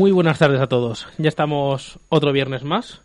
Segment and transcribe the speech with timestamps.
[0.00, 1.06] Muy buenas tardes a todos.
[1.18, 3.02] Ya estamos otro viernes más.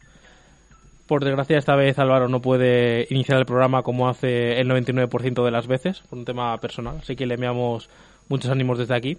[1.08, 5.52] Por desgracia, esta vez Álvaro no puede iniciar el programa como hace el 99% de
[5.52, 7.00] las veces, por un tema personal.
[7.02, 7.90] Así que le enviamos
[8.30, 9.18] muchos ánimos desde aquí.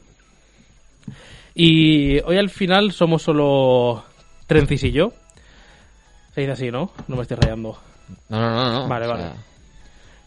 [1.54, 4.04] Y hoy al final somos solo
[4.46, 5.12] Trencis y yo.
[6.34, 6.92] Se dice así, ¿no?
[7.08, 7.76] No me estoy rayando.
[8.30, 8.88] No, no, no, no.
[8.88, 9.24] Vale, o vale.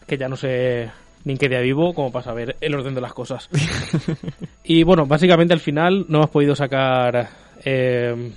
[0.06, 0.88] que ya no sé
[1.24, 3.48] ni en qué día vivo como para saber el orden de las cosas.
[4.64, 7.28] y bueno, básicamente al final no hemos podido sacar
[7.64, 8.32] eh,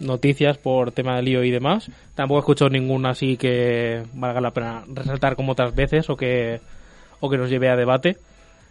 [0.00, 1.90] noticias por tema de lío y demás.
[2.14, 6.60] Tampoco he escuchado ninguna así que valga la pena resaltar como otras veces o que,
[7.20, 8.16] o que nos lleve a debate.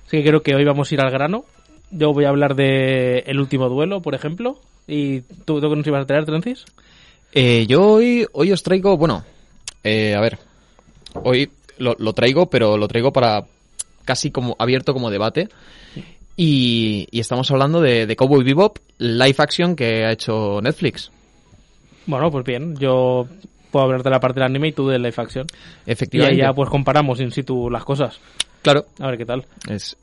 [0.08, 1.46] Así que creo que hoy vamos a ir al grano.
[1.92, 4.60] Yo voy a hablar de el último duelo, por ejemplo.
[4.88, 6.66] ¿Y tú, tú qué nos ibas a traer, Trencis?
[7.34, 9.24] eh, yo hoy, hoy os traigo, bueno,
[9.84, 10.38] eh, a ver,
[11.24, 11.50] hoy
[11.82, 13.44] lo, lo traigo, pero lo traigo para
[14.06, 15.50] casi como abierto como debate.
[16.38, 21.12] Y, y estamos hablando de, de Cowboy Bebop, live action que ha hecho Netflix.
[22.08, 23.28] Bueno, pues bien, yo
[23.70, 25.46] puedo hablar de la parte del anime y tú de live action.
[25.52, 26.38] Y ahí Efectivamente.
[26.42, 28.20] ya pues comparamos in situ las cosas.
[28.62, 29.46] Claro, A ver qué tal.
[29.70, 29.98] es,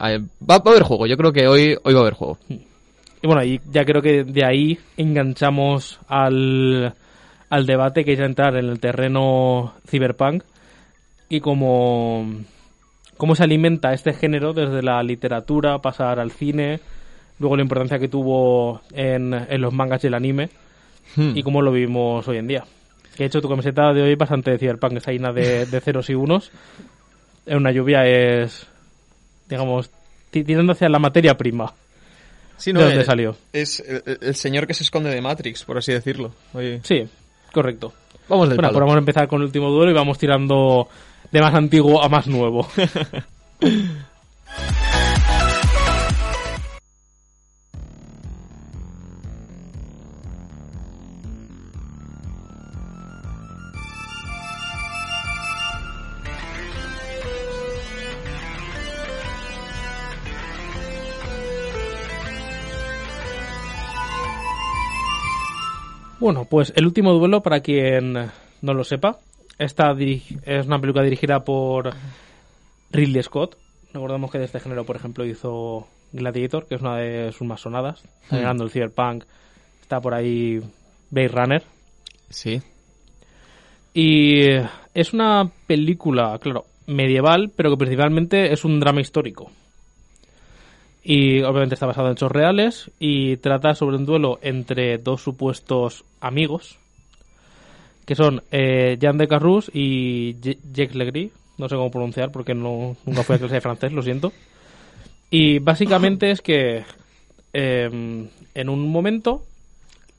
[0.00, 1.06] va, va a haber juego.
[1.06, 2.38] Yo creo que hoy, hoy va a haber juego.
[2.48, 6.94] Y bueno, y ya creo que de ahí enganchamos al,
[7.48, 10.44] al debate que es entrar en el terreno cyberpunk
[11.28, 12.26] y cómo,
[13.16, 16.80] cómo se alimenta este género desde la literatura, pasar al cine,
[17.38, 20.48] luego la importancia que tuvo en, en los mangas y el anime
[21.16, 21.36] Hmm.
[21.36, 22.64] y cómo lo vivimos hoy en día.
[23.14, 25.80] Que de hecho tu camiseta de hoy es bastante de cyberpunk, está llena de, de
[25.82, 26.50] ceros y unos.
[27.46, 28.66] En una lluvia es,
[29.48, 29.90] digamos,
[30.30, 31.72] ti- tirando hacia la materia prima.
[32.56, 33.36] Sí, ¿De dónde salió?
[33.52, 36.32] Es el, el señor que se esconde de Matrix, por así decirlo.
[36.54, 37.04] Oye, Sí,
[37.52, 37.92] correcto.
[38.28, 38.72] vamos del Bueno, palo.
[38.72, 40.88] pues vamos a empezar con el último duelo y vamos tirando
[41.34, 42.68] de más antiguo a más nuevo.
[66.20, 69.18] Bueno, pues el último duelo, para quien no lo sepa,
[69.58, 71.90] diri- es una película dirigida por
[72.90, 73.56] Ridley Scott.
[73.92, 77.60] Recordemos que de este género, por ejemplo, hizo Gladiator, que es una de sus más
[77.60, 78.02] sonadas.
[78.24, 78.62] Está Hmm.
[78.62, 79.24] el cyberpunk.
[79.82, 80.60] Está por ahí
[81.10, 81.62] Blade Runner.
[82.30, 82.60] Sí.
[83.92, 84.46] Y
[84.94, 89.50] es una película, claro, medieval, pero que principalmente es un drama histórico.
[91.04, 96.04] Y obviamente está basado en hechos reales y trata sobre un duelo entre dos supuestos
[96.20, 96.78] amigos,
[98.06, 101.32] que son eh, Jean de Carrus y Jacques Legris.
[101.56, 104.32] No sé cómo pronunciar porque no, nunca fui a clase de francés, lo siento.
[105.30, 106.84] Y básicamente es que
[107.52, 109.44] eh, en un momento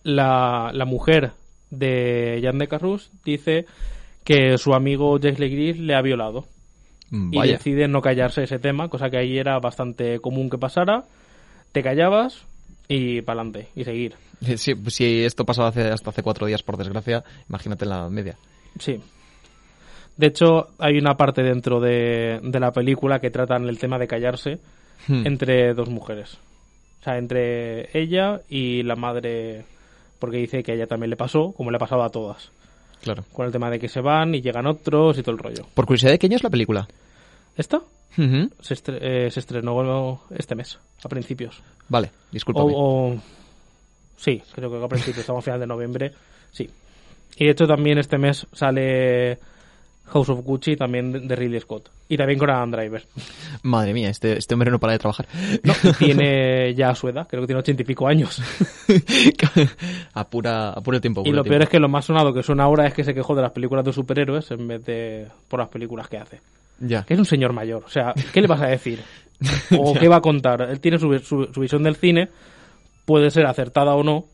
[0.04, 1.32] la, la mujer
[1.70, 3.66] de Jean de Carrus dice
[4.24, 6.46] que su amigo Jacques Legris le ha violado
[7.32, 7.54] y Vaya.
[7.54, 11.06] decide no callarse ese tema, cosa que ahí era bastante común que pasara.
[11.72, 12.46] Te callabas
[12.88, 14.16] y para adelante y seguir.
[14.84, 18.38] Pues si esto pasaba hace, hasta hace cuatro días, por desgracia, imagínate en la media.
[18.80, 19.00] Sí.
[20.18, 24.08] De hecho, hay una parte dentro de, de la película que tratan el tema de
[24.08, 24.60] callarse
[25.08, 25.28] Hmm.
[25.28, 26.38] entre dos mujeres.
[27.02, 29.66] O sea, entre ella y la madre,
[30.18, 32.50] porque dice que a ella también le pasó, como le ha pasado a todas.
[33.04, 33.24] Claro.
[33.32, 35.66] Con el tema de que se van y llegan otros y todo el rollo.
[35.76, 36.88] Por curiosidad, ¿de qué año es la película?
[37.56, 37.82] ¿Esta?
[38.16, 38.24] Se,
[38.74, 41.62] estre- eh, se estrenó este mes, a principios.
[41.90, 42.72] Vale, discúlpame.
[42.74, 43.22] O, o-
[44.18, 46.12] Sí, creo que a principios, estamos a final de noviembre.
[46.52, 46.70] Sí.
[47.38, 49.38] Y de hecho también este mes sale
[50.06, 51.90] House of Gucci, también de- Ridley Scott.
[52.08, 53.04] Y también con Adam Driver.
[53.64, 55.28] Madre mía, este, este hombre no para de trabajar.
[55.64, 58.42] No, tiene ya su edad, creo que tiene ochenta y pico años.
[60.14, 61.24] apura, apura el tiempo.
[61.26, 63.36] Y lo peor es que lo más sonado que suena ahora es que se quejó
[63.36, 66.40] de las películas de superhéroes en vez de por las películas que hace.
[66.80, 67.04] Ya.
[67.04, 67.84] Que es un señor mayor.
[67.86, 69.02] O sea, ¿qué le vas a decir?
[69.78, 70.62] ¿O qué va a contar?
[70.64, 72.30] Él tiene su, su- su visión del cine,
[73.06, 74.26] puede ser acertada o no,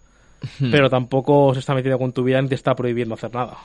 [0.72, 3.58] pero tampoco se está metiendo con tu vida ni te está prohibiendo hacer nada.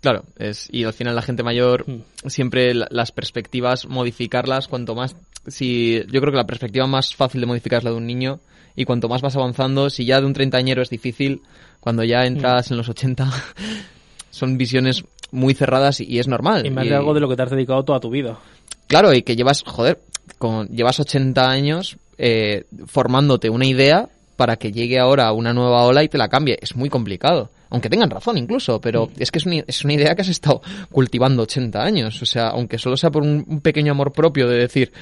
[0.00, 2.28] Claro, es, y al final la gente mayor, Mm.
[2.28, 7.40] siempre la- las perspectivas, modificarlas, cuanto más, si, yo creo que la perspectiva más fácil
[7.40, 8.40] de modificar es la de un niño,
[8.76, 11.40] y cuanto más vas avanzando, si ya de un treintañero es difícil,
[11.80, 12.26] cuando ya Mm.
[12.26, 13.30] entras en los 80,
[14.30, 16.66] son visiones muy cerradas y, es normal.
[16.66, 18.38] Y más de algo de lo que te has dedicado toda tu vida.
[18.86, 20.00] Claro, y que llevas, joder,
[20.38, 26.04] con, llevas 80 años eh, formándote una idea para que llegue ahora una nueva ola
[26.04, 26.58] y te la cambie.
[26.60, 27.50] Es muy complicado.
[27.68, 30.62] Aunque tengan razón incluso, pero es que es una, es una idea que has estado
[30.90, 32.22] cultivando 80 años.
[32.22, 34.92] O sea, aunque solo sea por un, un pequeño amor propio de decir,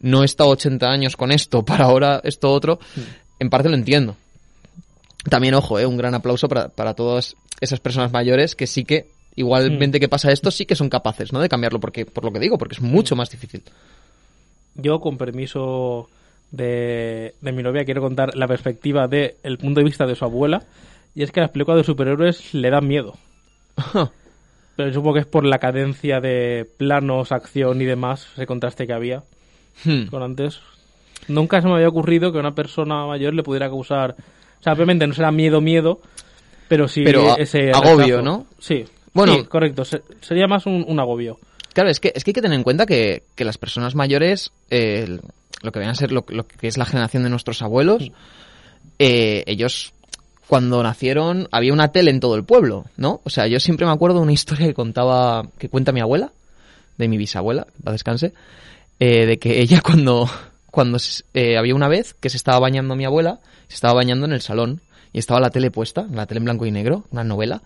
[0.00, 2.78] no he estado 80 años con esto, para ahora esto otro,
[3.38, 4.16] en parte lo entiendo.
[5.28, 9.06] también, ojo, eh, un gran aplauso para, para todas esas personas mayores que sí que,
[9.36, 11.40] igualmente que pasa esto, sí que son capaces, ¿no?
[11.40, 13.62] De cambiarlo, porque, por lo que digo, porque es mucho más difícil.
[14.74, 16.08] Yo, con permiso
[16.56, 20.24] de, de mi novia, quiero contar la perspectiva del el punto de vista de su
[20.24, 20.62] abuela.
[21.14, 23.14] Y es que las películas de superhéroes le dan miedo.
[24.76, 28.92] Pero supongo que es por la cadencia de planos, acción y demás, ese contraste que
[28.92, 29.22] había
[29.84, 30.06] Hmm.
[30.06, 30.60] con antes.
[31.26, 34.14] Nunca se me había ocurrido que una persona mayor le pudiera causar.
[34.60, 36.00] O sea, obviamente no será miedo, miedo,
[36.68, 37.72] pero sí Pero ese.
[37.72, 38.22] agobio.
[38.22, 38.46] ¿no?
[38.60, 38.84] Sí.
[39.12, 39.34] Bueno.
[39.34, 39.84] Sí, correcto.
[39.84, 41.38] Se- sería más un, un agobio.
[41.72, 44.52] Claro, es que, es que hay que tener en cuenta que, que las personas mayores,
[44.70, 45.18] eh,
[45.64, 48.10] lo que vayan a ser lo, lo que es la generación de nuestros abuelos,
[48.98, 49.92] eh, ellos
[50.46, 53.20] cuando nacieron había una tele en todo el pueblo, ¿no?
[53.24, 56.32] O sea, yo siempre me acuerdo de una historia que contaba, que cuenta mi abuela,
[56.98, 58.32] de mi bisabuela, que paz descanse,
[59.00, 60.28] eh, de que ella cuando,
[60.70, 60.98] cuando
[61.32, 64.42] eh, había una vez que se estaba bañando mi abuela, se estaba bañando en el
[64.42, 64.80] salón
[65.12, 67.62] y estaba la tele puesta, la tele en blanco y negro, una novela,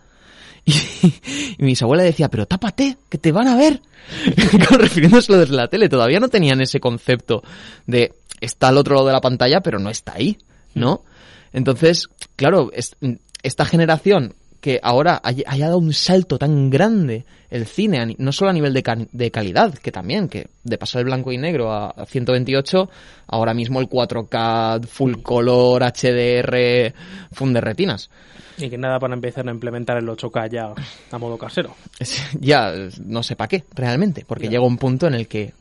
[0.64, 3.80] y, y mi bisabuela decía, pero tápate, que te van a ver.
[4.78, 7.42] Refiriéndoselo desde la tele, todavía no tenían ese concepto
[7.86, 10.38] de está al otro lado de la pantalla, pero no está ahí,
[10.74, 11.02] ¿no?
[11.52, 12.96] Entonces, claro, es-
[13.42, 18.50] esta generación que ahora hay- haya dado un salto tan grande el cine, no solo
[18.50, 21.72] a nivel de, ca- de calidad, que también, que de pasar el blanco y negro
[21.72, 22.90] a, a 128,
[23.28, 26.92] ahora mismo el 4K, full color, HDR,
[27.32, 28.10] funde retinas.
[28.58, 30.72] Y que nada para empezar a implementar el 8K ya
[31.12, 31.74] a modo casero.
[32.40, 32.72] Ya
[33.04, 34.50] no sé para qué, realmente, porque Ya.
[34.52, 35.52] llega un punto en el que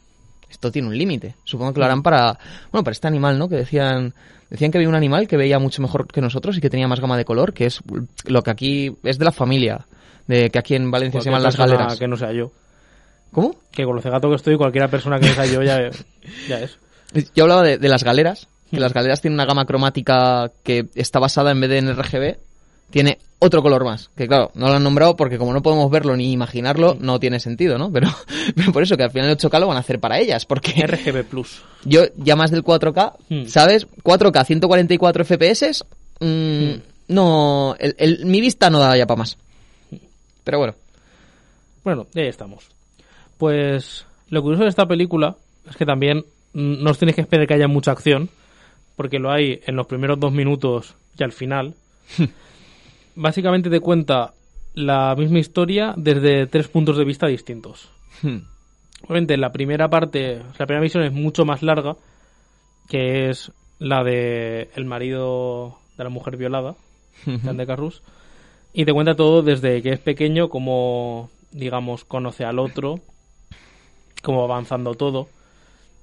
[0.49, 1.35] esto tiene un límite.
[1.43, 2.37] Supongo que lo harán para,
[2.71, 3.47] bueno, para este animal, ¿no?
[3.47, 4.13] Que decían,
[4.49, 6.99] decían que había un animal que veía mucho mejor que nosotros y que tenía más
[6.99, 7.81] gama de color, que es
[8.25, 9.85] lo que aquí es de la familia,
[10.27, 11.97] de que aquí en Valencia se llaman las galeras.
[11.97, 12.51] Que no sea yo.
[13.31, 13.55] ¿Cómo?
[13.71, 15.89] Que con lo cegato que estoy, cualquiera persona que no sea yo ya,
[16.47, 16.77] ya es.
[17.35, 18.81] Yo hablaba de, de las galeras, que Hmm.
[18.81, 22.37] las galeras tienen una gama cromática que está basada en vez de en RGB,
[22.89, 24.09] tiene otro color más.
[24.15, 27.39] Que claro, no lo han nombrado porque como no podemos verlo ni imaginarlo, no tiene
[27.39, 27.91] sentido, ¿no?
[27.93, 28.07] Pero,
[28.55, 30.85] pero por eso que al final el 8K lo van a hacer para ellas, porque
[30.85, 31.61] RGB Plus.
[31.85, 33.45] yo ya más del 4K, Hmm.
[33.47, 33.87] ¿sabes?
[34.03, 35.83] 4K, 144 FPS,
[36.19, 36.71] mm,
[37.09, 39.37] no, el- el- mi vista no da ya para más.
[40.43, 40.75] Pero bueno,
[41.83, 42.65] Bueno, ya estamos.
[43.37, 45.35] Pues lo curioso de esta película
[45.69, 48.29] es que también mm, no os tenéis que esperar que haya mucha acción,
[48.95, 51.73] porque lo hay en los primeros dos minutos y al final.
[53.19, 54.33] Básicamente te cuenta
[54.75, 57.89] la misma historia desde tres puntos de vista distintos.
[58.21, 58.37] hmm,
[59.05, 61.95] Obviamente la primera parte, la primera misión es mucho más larga,
[62.87, 66.75] que es la de el marido de la mujer violada,
[67.25, 68.03] de Carrus,
[68.73, 72.99] y te cuenta todo desde que es pequeño, como digamos conoce al otro,
[74.21, 75.27] cómo va avanzando todo,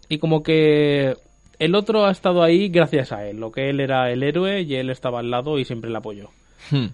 [0.09, 1.17] y como que
[1.59, 4.75] el otro ha estado ahí gracias a él, lo que él era el héroe y
[4.75, 6.31] él estaba al lado y siempre le apoyó.
[6.71, 6.87] hmm,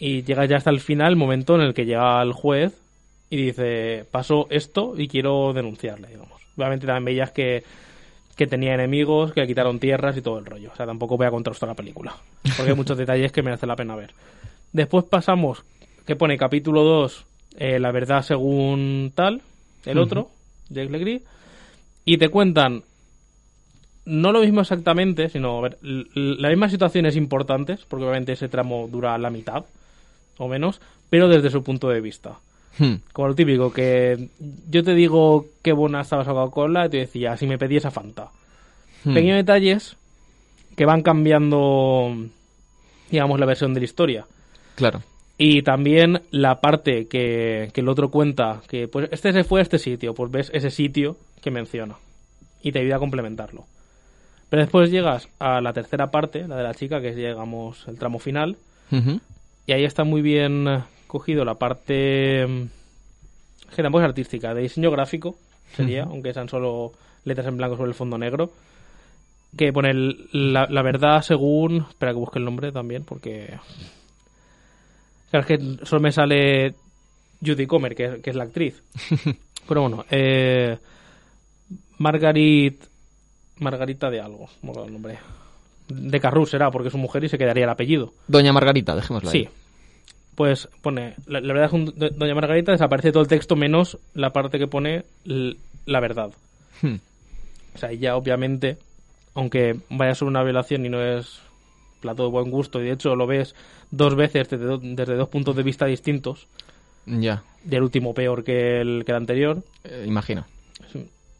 [0.00, 2.72] Y llega ya hasta el final, el momento en el que llega el juez
[3.28, 6.40] y dice, pasó esto y quiero denunciarle, digamos.
[6.56, 7.62] Obviamente también veías que,
[8.34, 10.70] que tenía enemigos, que le quitaron tierras y todo el rollo.
[10.72, 12.16] O sea, tampoco voy a contaros toda la película,
[12.56, 14.14] porque hay muchos detalles que merece la pena ver.
[14.72, 15.64] Después pasamos,
[16.06, 17.26] que pone capítulo 2,
[17.58, 19.42] eh, la verdad según tal,
[19.84, 20.30] el otro,
[20.70, 21.22] Jake Legree,
[22.06, 22.84] y te cuentan
[24.06, 28.88] no lo mismo exactamente, sino a ver, las mismas situaciones importantes, porque obviamente ese tramo
[28.90, 29.66] dura la mitad
[30.40, 32.38] o menos, pero desde su punto de vista.
[32.78, 34.28] hmm, Como lo típico, que
[34.70, 37.90] yo te digo qué buena estaba esa Coca-Cola y te decía, si me pedí esa
[37.90, 38.28] Fanta.
[39.04, 39.14] hmm.
[39.14, 39.96] Pequeños detalles
[40.76, 42.16] que van cambiando,
[43.10, 44.26] digamos, la versión de la historia.
[44.76, 45.02] Claro.
[45.36, 49.62] Y también la parte que, que el otro cuenta, que pues este se fue a
[49.62, 51.96] este sitio, pues ves ese sitio que menciona.
[52.62, 53.64] Y te ayuda a complementarlo.
[54.50, 57.98] Pero después llegas a la tercera parte, la de la chica, que es, digamos, el
[57.98, 58.56] tramo final.
[58.90, 59.20] Ujú.
[59.70, 64.62] Y ahí está muy bien eh, cogido la parte mm, que tampoco es artística, de
[64.62, 65.36] diseño gráfico,
[65.76, 66.90] sería, aunque sean solo
[67.24, 68.50] letras en blanco sobre el fondo negro.
[69.56, 71.86] Que pone el- la, la verdad según.
[71.88, 73.54] Espera que busque el nombre también, porque.
[75.30, 76.74] Claro, es que solo me sale
[77.40, 78.82] Judy Comer, que, es- que es la actriz.
[79.68, 80.76] Pero bueno, eh,
[81.98, 82.82] Margarit.
[83.60, 85.18] Margarita de algo, no el nombre.
[85.88, 88.14] De Carrus será, porque es su mujer y se quedaría el apellido.
[88.26, 89.44] Doña Margarita, dejémoslo ahí.
[89.44, 89.48] Sí.
[90.40, 94.58] Pues pone, la, la verdad es Doña Margarita desaparece todo el texto menos la parte
[94.58, 95.04] que pone
[95.84, 96.30] la verdad.
[96.80, 96.94] Hmm.
[97.74, 98.78] O sea, ya obviamente,
[99.34, 101.40] aunque vaya sobre una violación y no es
[102.00, 103.54] plato de buen gusto, y de hecho lo ves
[103.90, 106.46] dos veces desde, do- desde dos puntos de vista distintos,
[107.04, 110.46] Ya, y el último peor que el, que el anterior, eh, imagino.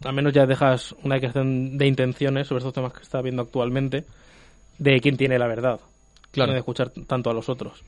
[0.05, 4.05] al menos ya dejas una declaración de intenciones sobre estos temas que está viendo actualmente
[4.79, 5.81] de quién tiene la verdad.
[6.33, 6.53] Claro.
[6.53, 7.83] de escuchar tanto a los otros.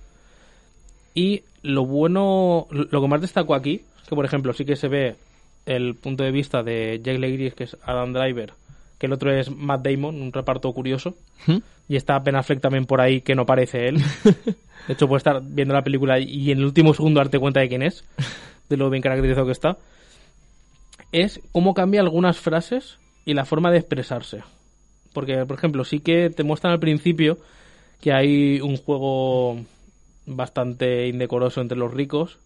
[1.14, 4.88] Y lo bueno, lo que más destaco aquí, es que por ejemplo sí que se
[4.88, 5.16] ve
[5.66, 8.52] el punto de vista de Jake Legris, que es Adam Driver,
[8.98, 11.14] que el otro es Matt Damon, un reparto curioso,
[11.46, 11.58] ¿Mm?
[11.88, 13.98] y está Ben Affleck también por ahí que no parece él.
[14.86, 17.68] De hecho, puedes estar viendo la película y en el último segundo darte cuenta de
[17.68, 18.04] quién es,
[18.68, 19.78] de lo bien caracterizado que está.
[21.12, 24.42] Es cómo cambia algunas frases y la forma de expresarse.
[25.12, 27.38] Porque, por ejemplo, sí que te muestran al principio
[28.00, 29.60] que hay un juego
[30.26, 32.38] bastante indecoroso entre los ricos.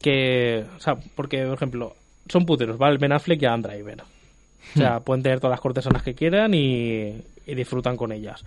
[0.00, 1.94] Que, o sea, porque, por ejemplo,
[2.28, 2.98] son puteros, ¿vale?
[2.98, 4.02] Ben Affleck y Adam Driver.
[4.02, 7.16] O sea, pueden tener todas las cortesanas que quieran y,
[7.46, 8.44] y disfrutan con ellas.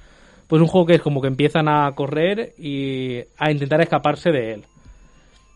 [0.47, 4.53] Pues un juego que es como que empiezan a correr y a intentar escaparse de
[4.53, 4.63] él.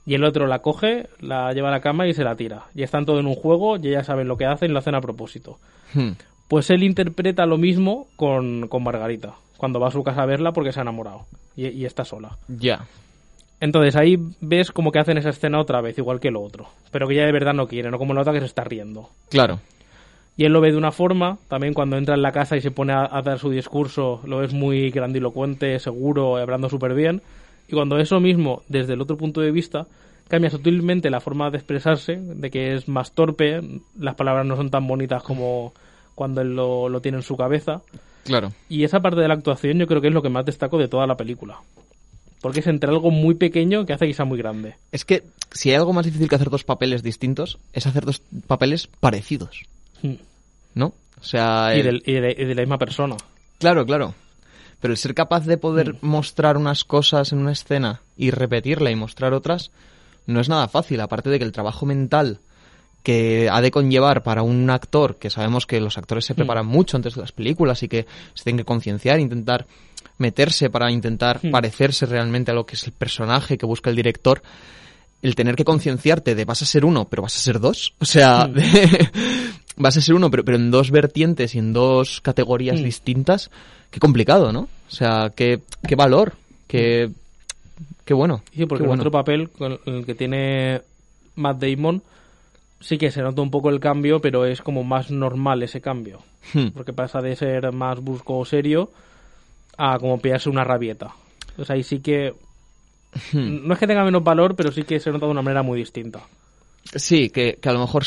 [0.06, 2.66] Y el otro la coge, la lleva a la cama y se la tira.
[2.74, 4.96] Y están todos en un juego y ellas saben lo que hacen y lo hacen
[4.96, 5.60] a propósito.
[5.94, 6.12] Hmm.
[6.48, 10.52] Pues él interpreta lo mismo con, con Margarita, cuando va a su casa a verla
[10.52, 12.38] porque se ha enamorado y, y está sola.
[12.48, 12.86] Ya.
[13.60, 16.68] Entonces ahí ves como que hacen esa escena otra vez, igual que lo otro.
[16.92, 19.10] Pero que ya de verdad no quiere, no como la otra que se está riendo.
[19.30, 19.60] Claro.
[20.36, 22.70] Y él lo ve de una forma, también cuando entra en la casa y se
[22.70, 27.24] pone a, a dar su discurso, lo ves muy grandilocuente, seguro, hablando súper bien.
[27.68, 29.88] Y cuando eso mismo, desde el otro punto de vista,
[30.28, 33.62] cambia sutilmente la forma de expresarse, de que es más torpe,
[33.98, 35.74] las palabras no son tan bonitas como
[36.14, 37.82] cuando él lo, lo tiene en su cabeza.
[38.28, 38.52] Claro.
[38.70, 40.88] Y esa parte de la actuación yo creo que es lo que más destaco de
[40.88, 41.58] toda la película.
[42.42, 44.76] Porque es entre algo muy pequeño que hace que sea muy grande.
[44.92, 48.22] Es que si hay algo más difícil que hacer dos papeles distintos, es hacer dos
[48.46, 49.64] papeles parecidos,
[50.76, 50.94] ¿no?
[51.20, 53.16] O sea, Y, el- del- y de, y de la misma persona.
[53.58, 54.14] claro, claro.
[54.80, 58.96] Pero el ser capaz de poder mostrar unas cosas en una escena y repetirla y
[58.96, 59.72] mostrar otras
[60.28, 62.40] no es nada fácil, aparte de que el trabajo mental
[63.04, 66.98] que ha de conllevar para un actor, que sabemos que los actores se preparan mucho
[66.98, 69.66] antes de las películas y que se tienen que concienciar, intentar
[70.18, 71.52] meterse para intentar Hmm.
[71.52, 74.42] parecerse realmente a lo que es el personaje que busca el director,
[75.22, 78.06] el tener que concienciarte de vas a ser uno, pero vas a ser dos, o
[78.06, 79.10] sea, de-
[79.78, 83.50] vas a ser uno, pero, pero en dos vertientes y en dos categorías distintas,
[83.92, 84.62] qué complicado, ¿no?
[84.62, 86.34] O sea, qué, qué valor,
[86.68, 87.10] qué,
[88.06, 88.42] qué bueno.
[88.56, 90.82] Sí, porque qué el otro papel con el que tiene
[91.36, 92.02] Matt Damon
[92.80, 96.22] sí que se nota un poco el cambio, pero es como más normal ese cambio.
[96.54, 96.68] Hmm.
[96.70, 98.92] Porque pasa de ser más brusco o serio
[99.78, 101.14] a como pillarse una rabieta.
[101.64, 102.34] Sea, ahí sí que...
[103.32, 103.68] Hmm.
[103.68, 105.80] No es que tenga menos valor, pero sí que se nota de una manera muy
[105.80, 106.22] distinta.
[106.96, 108.04] Sí, que, que a lo mejor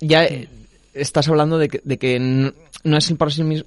[0.00, 0.48] ya eh,
[1.00, 3.10] estás hablando de que, de que no es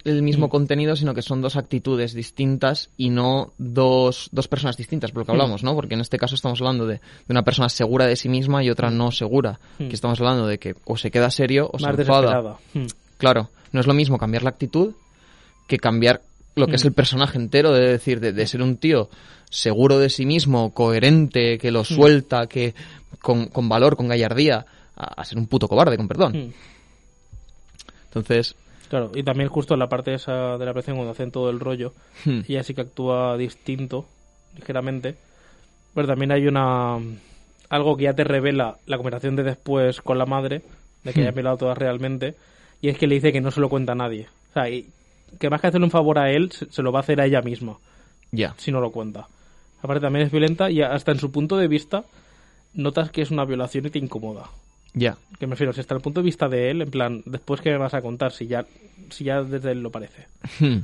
[0.05, 5.11] el mismo contenido, sino que son dos actitudes distintas y no dos, dos personas distintas,
[5.11, 5.75] por lo que hablamos, ¿no?
[5.75, 8.69] Porque en este caso estamos hablando de, de una persona segura de sí misma y
[8.69, 9.59] otra no segura.
[9.79, 9.85] Mm.
[9.85, 12.57] Aquí estamos hablando de que o se queda serio o más se enfada.
[12.73, 12.85] Hmm.
[13.17, 14.93] Claro, no es lo mismo cambiar la actitud
[15.67, 16.21] que cambiar
[16.55, 16.88] lo que es Mm.
[16.88, 19.09] el personaje entero, de decir, de, de ser un tío
[19.50, 21.73] seguro de sí mismo, coherente, que Mm.
[21.73, 22.73] lo suelta, que
[23.21, 26.53] con, con valor, con gallardía, a, a ser un puto cobarde, con perdón.
[28.12, 28.56] Entonces,
[28.89, 31.62] Claro, y también justo en la parte esa de la presión cuando hacen todo el
[31.62, 31.94] rollo,
[32.25, 34.06] hmm, ella sí que actúa distinto,
[34.58, 35.15] ligeramente.
[35.96, 36.98] Pero también hay una
[37.70, 40.62] algo que ya te revela la conversación de después con la madre,
[41.06, 41.24] de que Hmm.
[41.24, 42.36] haya pelado todas realmente,
[42.82, 44.27] y es que le dice que no se lo cuenta a nadie.
[44.50, 44.89] O sea, y
[45.39, 47.25] que más que hacerle un favor a él, se, se lo va a hacer a
[47.25, 47.77] ella misma,
[48.34, 48.56] ya.
[48.58, 49.30] si no lo cuenta.
[49.82, 52.03] Aparte también es violenta y hasta en su punto de vista
[52.74, 54.50] notas que es una violación y te incomoda.
[54.93, 55.17] Ya.
[55.39, 57.71] Que me refiero, si está el punto de vista de él, en plan, después que
[57.71, 58.65] me vas a contar, si ya,
[59.10, 60.27] si ya desde él lo parece.
[60.60, 60.79] Hmm,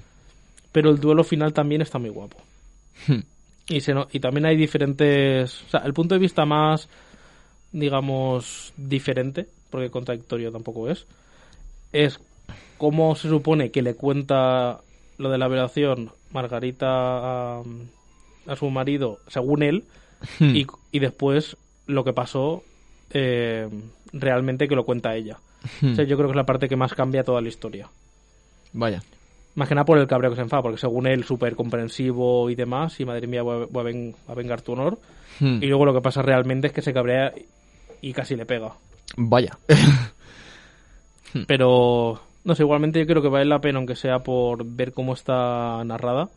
[0.72, 2.38] Pero el duelo final también está muy guapo.
[3.08, 3.20] hmm,
[3.70, 5.62] Y, se no- y también hay diferentes...
[5.68, 6.88] O sea, el punto de vista más,
[7.72, 11.06] digamos, diferente, porque contradictorio tampoco es,
[11.92, 12.20] es
[12.78, 14.80] cómo se supone que le cuenta
[15.18, 17.64] lo de la violación Margarita a,
[18.48, 19.84] a su marido, según él,
[20.40, 20.56] hmm.
[20.56, 22.64] y, y después lo que pasó
[23.12, 23.68] eh,
[24.14, 25.38] realmente que lo cuenta ella.
[25.82, 25.92] Hmm.
[25.92, 27.90] O sea, yo creo que es la parte que más cambia toda la historia.
[28.74, 29.02] Vaya.
[29.56, 32.56] Más que nada por el cabreo que se enfada, porque según él, súper comprensivo y
[32.56, 35.00] demás, y madre mía, voy a, voy a ven- a vengar tu honor.
[35.40, 35.62] Hmm.
[35.62, 37.34] Y luego lo que pasa realmente es que se cabrea
[38.02, 38.74] y casi le pega.
[39.18, 39.58] Vaya.
[41.48, 45.14] Pero, no sé, igualmente yo creo que vale la pena, aunque sea por ver cómo
[45.14, 46.30] está narrada.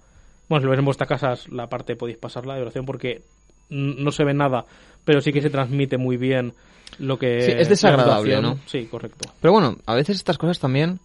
[0.48, 3.22] Bueno, si lo ves en vuestras casas, la parte podéis pasarla de oración porque
[3.70, 4.64] no se ve nada,
[5.04, 6.52] pero sí que se transmite muy bien
[6.98, 7.40] lo que...
[7.42, 8.40] Sí, es desagradable.
[8.40, 8.58] ¿no?
[8.66, 9.30] Sí, correcto.
[9.40, 11.00] Pero bueno, a veces estas cosas también.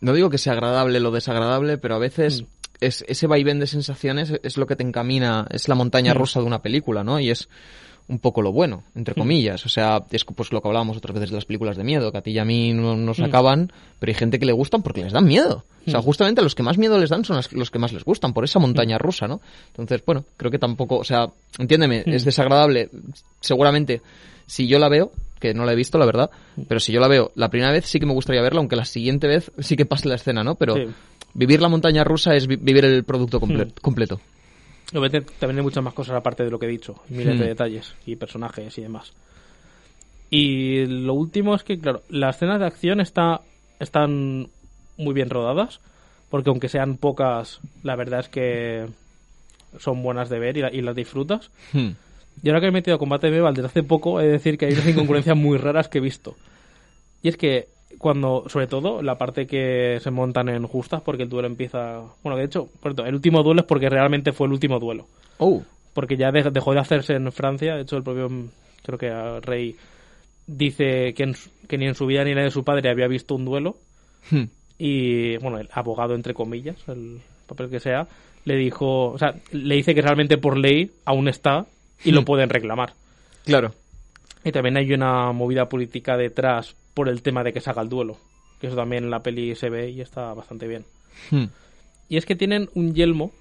[0.00, 2.46] No digo que sea agradable lo desagradable, pero a veces Mm.
[2.80, 6.18] es, ese vaivén de sensaciones es lo que te encamina, es la montaña Mm.
[6.18, 7.18] rusa de una película, ¿no?
[7.20, 7.48] Y es
[8.08, 9.66] un poco lo bueno, entre comillas.
[9.66, 12.18] O sea, es pues lo que hablábamos otras veces de las películas de miedo, que
[12.18, 15.02] a ti y a mí no nos acaban, pero hay gente que le gustan porque
[15.02, 15.64] les dan miedo.
[15.86, 18.32] O sea, justamente los que más miedo les dan son los que más les gustan,
[18.32, 19.40] por esa montaña rusa, ¿no?
[19.68, 22.90] Entonces, bueno, creo que tampoco, o sea, entiéndeme, es desagradable.
[23.40, 24.02] Seguramente,
[24.46, 26.30] si yo la veo, que no la he visto, la verdad,
[26.68, 28.84] pero si yo la veo la primera vez sí que me gustaría verla, aunque la
[28.84, 30.54] siguiente vez sí que pase la escena, ¿no?
[30.54, 30.86] Pero Sí.
[31.34, 34.20] vivir la montaña rusa es vi- vivir el producto comple- completo.
[34.90, 37.40] Obviamente también hay muchas más cosas aparte de lo que he dicho, miles Hmm.
[37.40, 39.12] de detalles y personajes y demás.
[40.30, 43.40] Y lo último es que, claro, las escenas de acción está,
[43.80, 44.48] están
[44.96, 45.80] muy bien rodadas,
[46.30, 48.86] porque aunque sean pocas, la verdad es que
[49.78, 51.50] son buenas de ver y, la- y las disfrutas.
[51.72, 51.90] Hmm.
[52.42, 54.66] Y ahora que he metido a combate medieval desde hace poco, he de decir que
[54.66, 56.36] hay unas incongruencias muy raras que he visto.
[57.22, 61.28] Y es que cuando, sobre todo, la parte que se montan en justas, porque el
[61.28, 62.02] duelo empieza...
[62.22, 62.68] Bueno, de hecho,
[63.04, 65.06] el último duelo es porque realmente fue el último duelo.
[65.38, 65.62] Oh,
[65.94, 67.74] Porque ya de- dejó de hacerse en Francia.
[67.76, 68.28] De hecho, el propio,
[68.82, 69.76] creo que el rey
[70.46, 71.34] dice que, en
[71.68, 73.76] que ni en su vida ni en la de su padre había visto un duelo.
[74.30, 74.44] Hmm.
[74.78, 78.06] Y, bueno, el abogado, entre comillas, el papel que sea,
[78.44, 79.08] le dijo...
[79.12, 81.66] O sea, le dice que realmente por ley aún está
[82.04, 82.24] y lo Hmm.
[82.26, 82.92] pueden reclamar.
[83.44, 83.72] claro.
[84.44, 87.90] Y también hay una movida política detrás por el tema de que se haga el
[87.90, 88.16] duelo.
[88.58, 90.86] Que eso también en la peli se ve y está bastante bien.
[91.30, 91.44] Hmm.
[92.08, 93.32] Y es que tienen un yelmo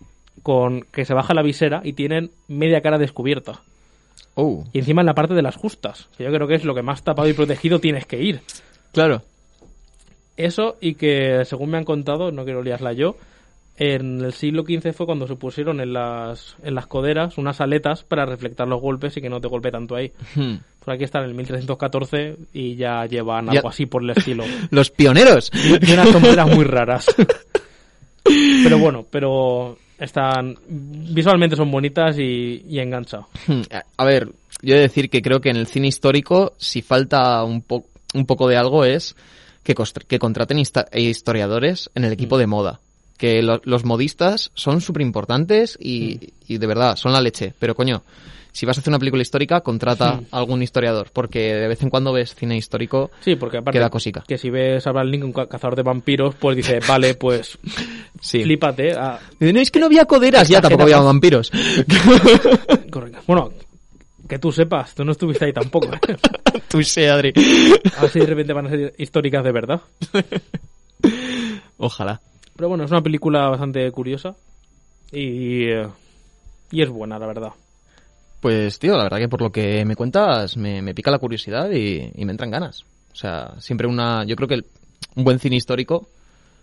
[0.43, 3.61] con que se baja la visera y tienen media cara descubierta.
[4.33, 6.09] Oh, Y encima en la parte de las justas.
[6.17, 8.41] Que yo creo que es lo que más tapado y protegido tienes que ir.
[8.91, 9.21] claro.
[10.35, 13.15] Eso y que, según me han contado, no quiero liarla yo,
[13.77, 18.03] en el siglo XV fue cuando se pusieron en las, en las coderas unas aletas
[18.03, 20.11] para reflectar los golpes y que no te golpee tanto ahí.
[20.35, 20.55] Hmm.
[20.85, 24.43] Por aquí está en el 1314 y ya llevan Ya- algo así por el estilo.
[24.69, 25.51] Los pioneros.
[25.53, 27.07] y unas sombreras muy raras.
[28.63, 33.19] pero bueno, pero están visualmente son bonitas y, y engancha.
[33.47, 33.61] Hmm,
[33.97, 34.29] A ver,
[34.61, 37.85] yo he de decir que creo que en el cine histórico, si falta un, po-
[38.13, 39.15] un poco de algo, es
[39.63, 39.73] que,
[40.19, 42.79] contraten hista- historiadores en el equipo de moda.
[43.17, 47.53] Que lo- los modistas son súper importantes y, y de verdad, son la leche.
[47.57, 48.03] Pero coño,
[48.55, 51.09] si vas a hacer una película histórica, contrata a algún historiador.
[51.11, 53.11] Porque de vez en cuando ves cine histórico.
[53.19, 54.23] Sí, porque aparte Queda cosica.
[54.27, 57.57] que si ves a Abraham Lincoln ca- cazador de vampiros, pues dice, vale, pues
[58.21, 58.43] Sí.
[58.43, 58.93] flípate.
[58.97, 61.51] ah, No, es que no había coderas, ya tampoco había vampiros.
[62.91, 63.19] correcto.
[63.27, 63.51] Bueno,
[64.29, 65.87] que tú sepas, tú no estuviste ahí tampoco.
[65.93, 66.15] ¿eh?
[66.69, 67.31] Tú sé, Adri.
[67.97, 69.81] A ver si de repente van a ser históricas de verdad.
[71.77, 72.21] Ojalá.
[72.55, 74.35] Pero bueno, es una película bastante curiosa
[75.11, 75.87] y, eh,
[76.71, 77.49] y es buena, la verdad.
[78.45, 81.71] Pues, tío, la verdad que por lo que me cuentas me, me pica la curiosidad
[81.71, 82.83] y, y me entran ganas.
[83.11, 84.23] O sea, siempre una...
[84.23, 84.65] Yo creo que el-
[85.15, 86.07] un buen cine histórico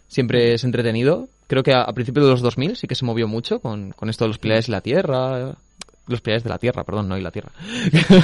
[0.07, 1.27] siempre es entretenido.
[1.49, 4.09] Creo que a, a principios de los 2000 sí que se movió mucho con, con
[4.11, 5.57] esto de los pilares de la Tierra.
[6.07, 7.51] Los pilares de la Tierra, perdón, no y la Tierra.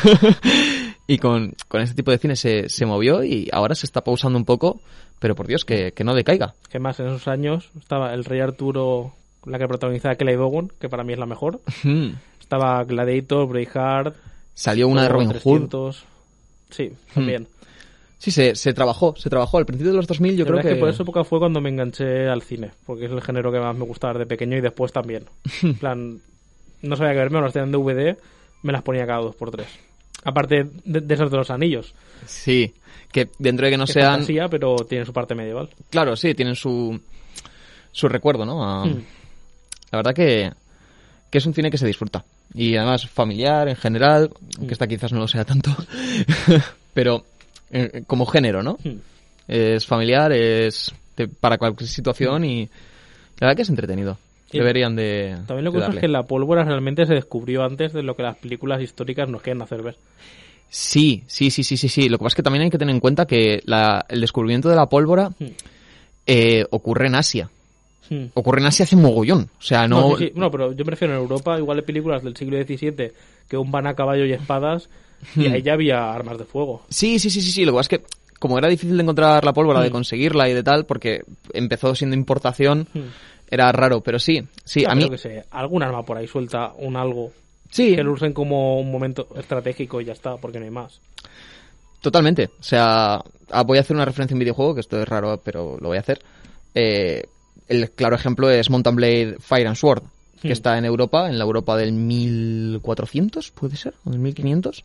[1.09, 4.39] y con, con este tipo de cine se, se movió y ahora se está pausando
[4.39, 4.81] un poco,
[5.19, 6.55] pero por Dios, que, que no decaiga.
[6.71, 9.15] Que más en esos años estaba el Rey Arturo,
[9.47, 11.61] la que protagonizaba Kelly Bowen, que para mí es la mejor.
[12.49, 12.55] Hmm.
[12.55, 14.17] Estaba Gladiator, Braveheart.
[14.55, 15.69] Salió una de Robin Hood.
[15.69, 16.05] 300.
[16.71, 17.47] Sí, también.
[18.19, 19.59] Sí, se, se trabajó, se trabajó.
[19.59, 20.69] Al principio de los 2000 yo La creo que...
[20.69, 23.53] es que por esa época fue cuando me enganché al cine, porque es el género
[23.53, 25.25] que más me gustaba de pequeño y después también.
[25.63, 26.21] En plan,
[26.83, 28.17] no sabía que verme, me las tenían en DVD,
[28.63, 29.69] me las ponía cada dos por tres.
[30.25, 31.95] Aparte de, de esas de los anillos.
[32.27, 32.75] Sí,
[33.13, 34.13] que dentro de que no Es sean...
[34.15, 35.69] fantasía, pero tiene su parte medieval.
[35.91, 37.01] Claro, sí, tienen su,
[37.93, 38.65] su recuerdo, ¿no?
[38.65, 39.05] A- Mm.
[39.91, 40.53] La verdad que,
[41.31, 42.23] que es un cine que se disfruta.
[42.55, 45.71] Y además familiar en general, aunque esta quizás no lo sea tanto,
[46.95, 47.25] pero
[47.71, 48.79] eh, como género, ¿no?
[48.83, 48.97] Mm.
[49.49, 52.63] Es familiar, es de- para cualquier situación y
[53.39, 54.19] la verdad que es entretenido.
[54.51, 58.17] Deberían de También lo pasa es que la pólvora realmente se descubrió antes de lo
[58.17, 59.97] que las películas históricas nos quieren hacer ver.
[60.71, 62.09] Sí, sí, sí, sí, sí, sí.
[62.09, 64.69] Lo que pasa es que también hay que tener en cuenta que la- el descubrimiento
[64.71, 65.45] de la pólvora Mm.
[66.27, 67.51] eh, ocurre en Asia.
[68.11, 68.25] Mm.
[68.35, 69.51] Ocurre en Asia hace mogollón.
[69.59, 70.01] O sea, no...
[70.11, 70.33] No, sí, sí.
[70.35, 73.13] No, pero yo prefiero en Europa, igual de películas del siglo XVII,
[73.49, 74.89] que un van a caballo y espadas,
[75.37, 75.53] y Hmm.
[75.55, 76.83] ahí ya había armas de fuego.
[76.89, 77.65] Sí, sí, sí, sí, sí.
[77.65, 78.07] Lo que pasa es que
[78.39, 79.93] como era difícil de encontrar la pólvora, de Mm.
[79.93, 83.01] conseguirla y de tal, porque empezó siendo importación, Mm.
[83.51, 84.01] era raro.
[84.01, 85.09] Pero sí, sí, Ya, a mí...
[85.11, 87.33] que sé, algún arma por ahí suelta, un algo,
[87.71, 91.01] Sí, que lo usen como un momento estratégico y ya está, porque no hay más.
[92.01, 92.45] totalmente.
[92.61, 95.77] O sea, ah, voy a hacer una referencia en videojuego, que esto es raro, pero
[95.81, 96.21] lo voy a hacer.
[96.75, 97.25] Eh,
[97.69, 100.03] el claro ejemplo es Mountain Blade Fire and Sword,
[100.41, 100.53] que Hmm.
[100.53, 104.85] está en Europa, en la Europa del 1400, puede ser, o del 1500.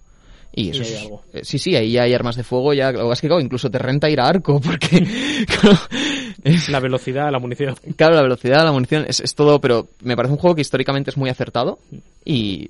[0.55, 3.11] Y eso Y es- eh, sí, sí, ahí ya hay armas de fuego, ya, lo
[3.11, 5.07] es que incluso te renta ir a arco, porque
[5.47, 5.77] claro,
[6.43, 7.75] es- La velocidad, la munición.
[7.95, 11.09] Claro, la velocidad, la munición, es, es todo, pero me parece un juego que históricamente
[11.09, 11.79] es muy acertado
[12.23, 12.69] y,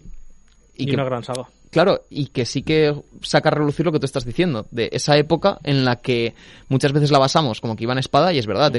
[0.76, 1.46] Y, que, una gran saga.
[1.70, 5.18] Claro, y que sí que saca a relucir lo que tú estás diciendo, de esa
[5.18, 6.34] época en la que
[6.70, 8.72] muchas veces la basamos como que iba en espada, y es verdad,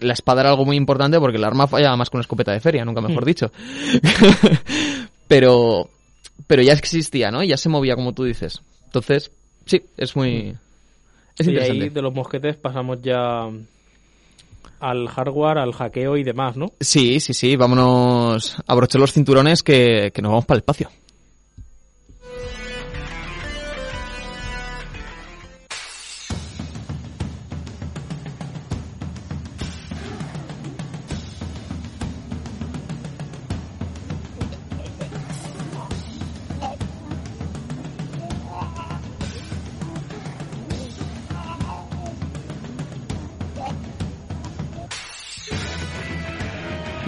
[0.00, 2.60] la espada era algo muy importante porque el arma fallaba más con una escopeta de
[2.60, 3.26] feria, nunca mejor Mm.
[3.26, 3.50] dicho.
[5.28, 5.88] pero,
[6.46, 7.42] pero ya existía, ¿no?
[7.42, 8.60] Y ya se movía como tú dices.
[8.86, 9.30] Entonces,
[9.66, 10.54] sí, es muy...
[11.38, 11.84] Es y interesante.
[11.84, 13.48] ahí de los mosquetes pasamos ya
[14.80, 16.72] al hardware, al hackeo y demás, ¿no?
[16.80, 20.88] Sí, sí, sí, vámonos a brochar los cinturones que, que nos vamos para el espacio.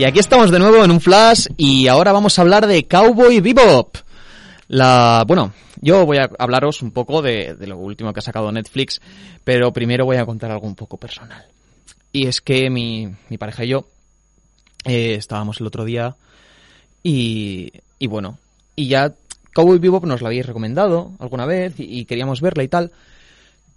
[0.01, 3.41] Y aquí estamos de nuevo en un flash y ahora vamos a hablar de Cowboy
[3.41, 3.99] Bebop.
[4.69, 8.99] La, bueno, yo voy a hablaros un poco de, lo último que ha sacado Netflix,
[9.45, 11.45] pero primero voy a contar algo un poco personal.
[12.13, 13.89] Y es que mi, mi pareja y yo
[14.87, 16.17] eh, estábamos el otro día
[17.03, 18.39] y, y bueno,
[18.77, 19.13] y ya
[19.53, 22.91] Cowboy Bebop nos la habéis recomendado alguna vez y, queríamos verla y tal.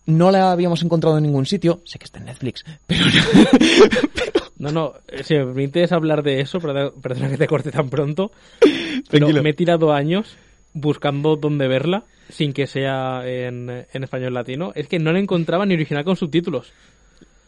[0.05, 3.03] No la habíamos encontrado en ningún sitio, sé que está en Netflix, pero
[4.63, 7.89] No, no, eh, si me permites hablar de eso, perdona, perdona que te corte tan
[7.89, 9.43] pronto, pero Tranquilo.
[9.43, 10.37] me he tirado años
[10.73, 14.71] buscando dónde verla sin que sea en, en español latino.
[14.75, 16.71] Es que no la encontraba ni original con subtítulos.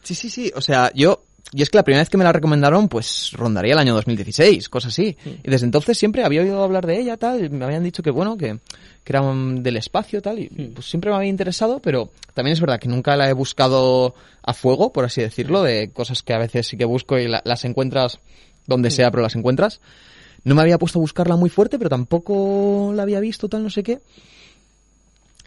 [0.04, 0.51] Sí, sí, sí.
[0.56, 1.21] O sea, yo.
[1.58, 4.68] Y es que la primera vez que me la recomendaron, pues rondaría el año 2016,
[4.68, 5.15] cosas así.
[5.26, 7.46] Y desde entonces siempre había oído hablar de ella, tal.
[7.46, 8.60] y Me habían dicho que, bueno, que,
[9.06, 10.39] que era del espacio, tal.
[10.39, 14.15] Y pues siempre me había interesado, pero también es verdad que nunca la he buscado
[14.44, 17.41] a fuego, por así decirlo, de cosas que a veces sí que busco y la-
[17.46, 18.20] las encuentras
[18.68, 19.80] donde sea, pero las encuentras.
[20.44, 23.70] No me había puesto a buscarla muy fuerte, pero tampoco la había visto, tal, no
[23.70, 24.00] sé qué.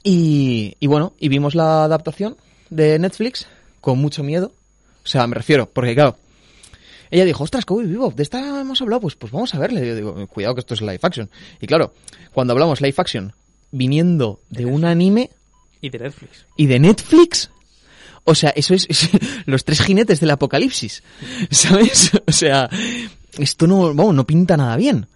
[0.02, 2.36] Y, y bueno, y vimos la adaptación
[2.70, 3.46] de Netflix
[3.80, 4.52] con mucho miedo.
[5.08, 6.18] O sea, me refiero, porque claro,
[7.10, 9.86] ella dijo, ostras, Cowboy Bebop, de esta hemos hablado, pues, pues vamos a verle.
[9.86, 11.30] Yo digo, cuidado que esto es live action.
[11.62, 11.94] Y claro,
[12.34, 13.32] cuando hablamos live action,
[13.70, 15.30] viniendo de un anime
[15.80, 16.44] Y de Netflix.
[16.58, 17.50] y de Netflix,
[18.24, 19.08] o sea, eso es, es
[19.46, 21.02] los tres jinetes del apocalipsis,
[21.50, 22.10] ¿sabes?
[22.26, 22.68] O sea,
[23.38, 25.06] esto no, vamos, no pinta nada bien.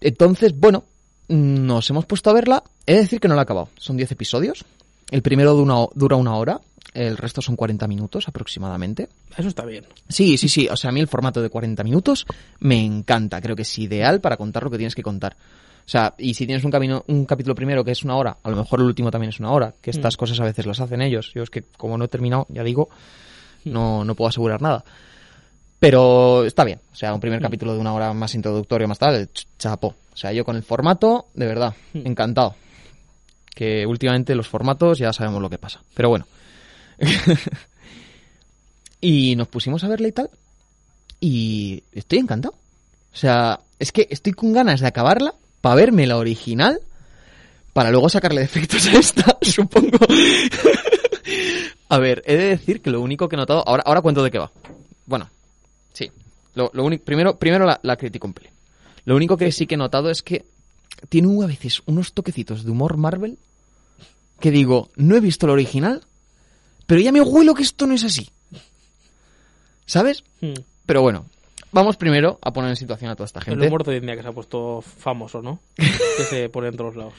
[0.00, 0.84] Entonces, bueno,
[1.26, 2.62] nos hemos puesto a verla.
[2.86, 3.70] He de decir que no la he acabado.
[3.78, 4.64] Son 10 episodios.
[5.10, 6.60] El primero dura una, dura una hora,
[7.06, 9.08] el resto son 40 minutos aproximadamente.
[9.36, 9.84] Eso está bien.
[10.08, 10.68] Sí, sí, sí.
[10.70, 12.26] O sea, a mí el formato de 40 minutos
[12.60, 13.40] me encanta.
[13.40, 15.36] Creo que es ideal para contar lo que tienes que contar.
[15.86, 18.50] O sea, y si tienes un, camino, un capítulo primero que es una hora, a
[18.50, 20.18] lo mejor el último también es una hora, que estas Mm.
[20.18, 21.32] cosas a veces las hacen ellos.
[21.34, 22.90] Yo es que como no he terminado, ya digo,
[23.64, 24.84] no, no puedo asegurar nada.
[25.78, 26.80] Pero está bien.
[26.92, 27.42] O sea, un primer Mm.
[27.42, 29.94] capítulo de una hora más introductorio, más tal, ch- chapo.
[30.12, 32.06] O sea, yo con el formato, de verdad, Mm.
[32.06, 32.54] encantado.
[33.54, 35.80] Que últimamente los formatos ya sabemos lo que pasa.
[35.94, 36.26] Pero bueno.
[39.00, 40.30] y nos pusimos a verla y tal.
[41.20, 42.54] Y estoy encantado.
[43.12, 46.80] O sea, es que estoy con ganas de acabarla para verme la original.
[47.72, 49.98] Para luego sacarle defectos a esta, supongo.
[51.88, 53.66] a ver, he de decir que lo único que he notado.
[53.66, 54.50] Ahora, ahora cuento de qué va.
[55.06, 55.28] Bueno,
[55.92, 56.10] sí.
[56.54, 58.50] Lo, lo primero, primero la, la play.
[59.04, 60.44] Lo único que sí que he notado es que
[61.08, 63.38] tiene a veces unos toquecitos de humor Marvel
[64.40, 66.02] que digo, no he visto la original,
[66.88, 68.30] pero ya me huelo que esto no es así.
[69.84, 70.24] ¿Sabes?
[70.40, 70.54] Mm.
[70.86, 71.26] Pero bueno,
[71.70, 73.66] vamos primero a poner en situación a toda esta El gente.
[73.66, 75.60] humor de hoy en día que se ha puesto famoso, ¿no?
[75.76, 77.12] que se pone en todos lados.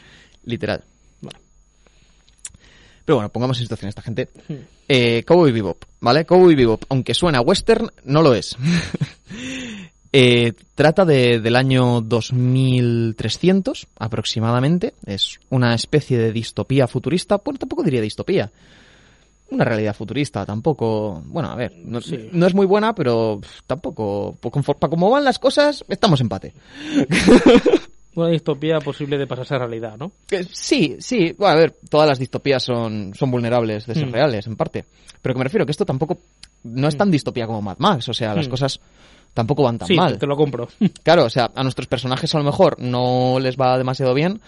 [0.44, 0.84] Literal.
[1.22, 1.38] Vale.
[3.06, 4.30] Pero bueno, pongamos en situación a esta gente.
[4.48, 4.54] Mm.
[4.88, 6.26] Eh, Cowboy Bebop, ¿vale?
[6.26, 8.58] Cowboy Bebop, aunque suena western, no lo es.
[10.12, 14.96] Eh, trata de, del año 2300 aproximadamente.
[15.06, 17.38] Es una especie de distopía futurista.
[17.38, 18.52] Bueno, tampoco diría distopía.
[19.52, 21.22] Una realidad futurista, tampoco.
[21.26, 22.30] Bueno, a ver, no, Sí.
[22.32, 24.38] no es muy buena, pero tampoco.
[24.40, 26.54] Pues, Para como van las cosas, estamos empate.
[28.16, 30.12] Una distopía posible de pasarse a realidad, ¿no?
[30.28, 31.34] Que Sí, sí.
[31.38, 34.12] Bueno, a ver, todas las distopías son, son vulnerables de ser Mm.
[34.12, 34.86] reales, en parte.
[35.22, 36.18] Pero que me refiero que esto tampoco
[36.64, 38.10] no es tan distopía como Mad Max.
[38.10, 38.52] O sea, las Mm.
[38.52, 38.80] cosas
[39.34, 40.18] tampoco van tan sí, mal.
[40.18, 40.68] te lo compro.
[41.04, 44.42] Claro, o sea, a nuestros personajes a lo mejor no les va demasiado bien,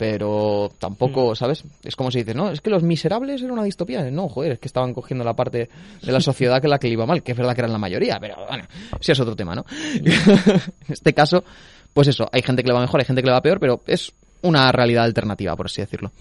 [0.00, 0.78] pero Mm.
[0.78, 1.62] tampoco, ¿sabes?
[1.84, 4.10] Es como se dice, no, es que los miserables era una distopía.
[4.10, 5.68] No, joder, es que estaban cogiendo la parte
[6.02, 7.78] de la sociedad que la que le iba mal, que es verdad que eran la
[7.78, 8.64] mayoría, pero bueno,
[8.98, 9.66] ese es otro tema, ¿no?
[9.94, 10.04] en
[10.88, 11.44] este caso,
[11.92, 13.82] pues eso, hay gente que le va mejor, hay gente que le va peor, pero
[13.86, 14.10] es
[14.40, 16.12] una realidad alternativa, por así decirlo.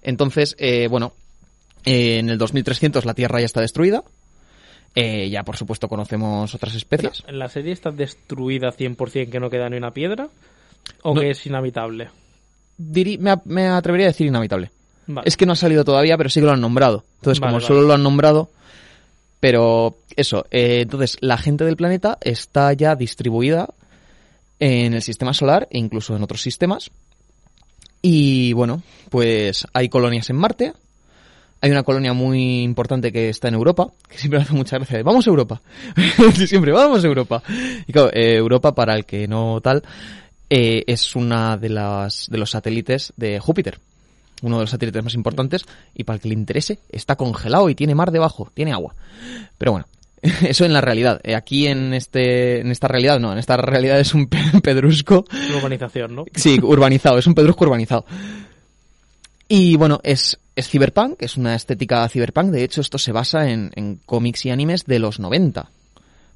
[0.00, 1.12] Entonces, eh, bueno,
[1.84, 4.04] eh, en el 2300 la Tierra ya está destruida.
[4.94, 7.24] Eh, ya, por supuesto, conocemos otras especies.
[7.26, 10.28] ¿En la serie está destruida 100% que no queda ni una piedra?
[11.02, 12.10] ¿O No- que es inhabitable?
[12.78, 14.70] Diri- me, me atrevería a decir inhabitable.
[15.06, 15.26] Vale.
[15.28, 17.04] Es que no ha salido todavía, pero sí que lo han nombrado.
[17.16, 17.66] Entonces, Vale, como vale.
[17.66, 18.50] solo lo han nombrado,
[19.40, 23.68] pero eso, eh, entonces la gente del planeta está ya distribuida
[24.60, 26.90] en el sistema solar e incluso en otros sistemas.
[28.02, 30.72] Y bueno, pues hay colonias en Marte.
[31.60, 34.98] Hay una colonia muy importante que está en Europa, que siempre me hace mucha gracia.
[34.98, 35.60] de, Vamos a Europa.
[36.46, 37.42] siempre, vamos a Europa.
[37.86, 39.82] Y claro, eh, Europa, para el que no tal,
[40.50, 43.78] eh, es una de las de los satélites de Júpiter.
[44.42, 45.64] Uno de los satélites más importantes.
[45.94, 48.94] Y para el que le interese, está congelado y tiene mar debajo, tiene agua.
[49.58, 49.86] Pero bueno,
[50.48, 51.20] eso en la realidad.
[51.24, 55.24] Eh, Aquí en este en esta realidad, no, en esta realidad es un pe- pedrusco
[55.56, 56.24] urbanización, ¿no?
[56.34, 58.04] Sí, urbanizado, es un pedrusco urbanizado.
[59.48, 62.50] Y bueno, es, es cyberpunk, es una estética cyberpunk.
[62.50, 65.70] De hecho, esto se basa en, en cómics y animes de los 90.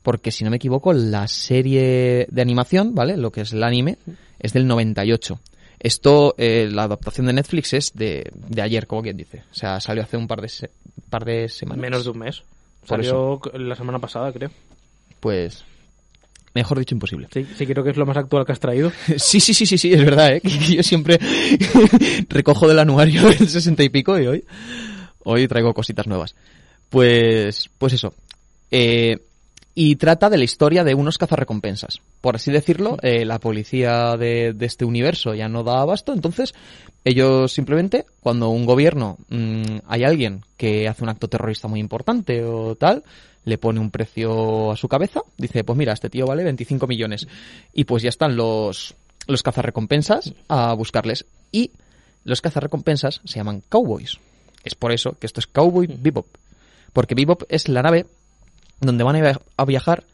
[0.03, 3.17] Porque si no me equivoco, la serie de animación, ¿vale?
[3.17, 3.99] Lo que es el anime,
[4.41, 5.38] es del 98.
[5.79, 9.43] Esto, eh, la adaptación de Netflix es de, de ayer, como quien dice.
[9.51, 10.71] O sea, salió hace un par de, se-
[11.11, 11.81] par de semanas.
[11.83, 12.43] Menos de un mes.
[12.87, 14.51] Por Salió la semana pasada, creo.
[15.21, 15.65] Pues,
[16.55, 17.29] mejor dicho, imposible.
[17.33, 18.91] Sí, sí creo que es lo más actual que has traído.
[19.19, 20.41] Sí, sí, sí, sí, sí, es verdad, ¿eh?
[20.41, 21.19] Que, yo siempre
[22.29, 24.45] recojo del anuario del sesenta y pico y hoy,
[25.25, 26.35] hoy traigo cositas nuevas.
[26.91, 28.15] Pues, pues eso.
[28.71, 29.17] Eh,
[29.75, 32.01] y trata de la historia de unos cazarrecompensas.
[32.21, 36.55] Por así decirlo, eh, la policía de, de este universo ya no da abasto, entonces
[37.05, 42.45] ellos simplemente, cuando un gobierno, mm, hay alguien que hace un acto terrorista muy importante
[42.45, 43.03] o tal,
[43.45, 47.27] le pone un precio a su cabeza, dice, pues mira, este tío vale 25 millones.
[47.73, 48.95] Y pues ya están los,
[49.27, 51.27] los cazarrecompensas a buscarles.
[51.51, 51.73] Y
[52.25, 54.19] los cazarrecompensas se llaman cowboys.
[54.63, 56.27] Es por eso que esto es Cowboy Bebop.
[56.93, 58.07] Porque Bebop es la nave
[58.83, 60.05] donde van a via- a viajar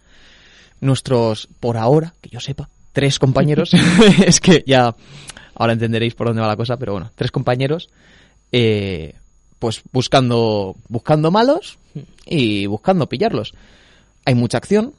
[0.81, 3.71] nuestros, por ahora, que yo sepa, tres compañeros.
[4.27, 4.95] es que ya,
[5.55, 7.89] ahora entenderéis por dónde va la cosa, pero bueno, tres compañeros,
[8.53, 9.15] eh,
[9.59, 11.79] pues buscando, buscando malos
[12.27, 13.55] y buscando pillarlos.
[14.25, 14.95] Hay mucha acción.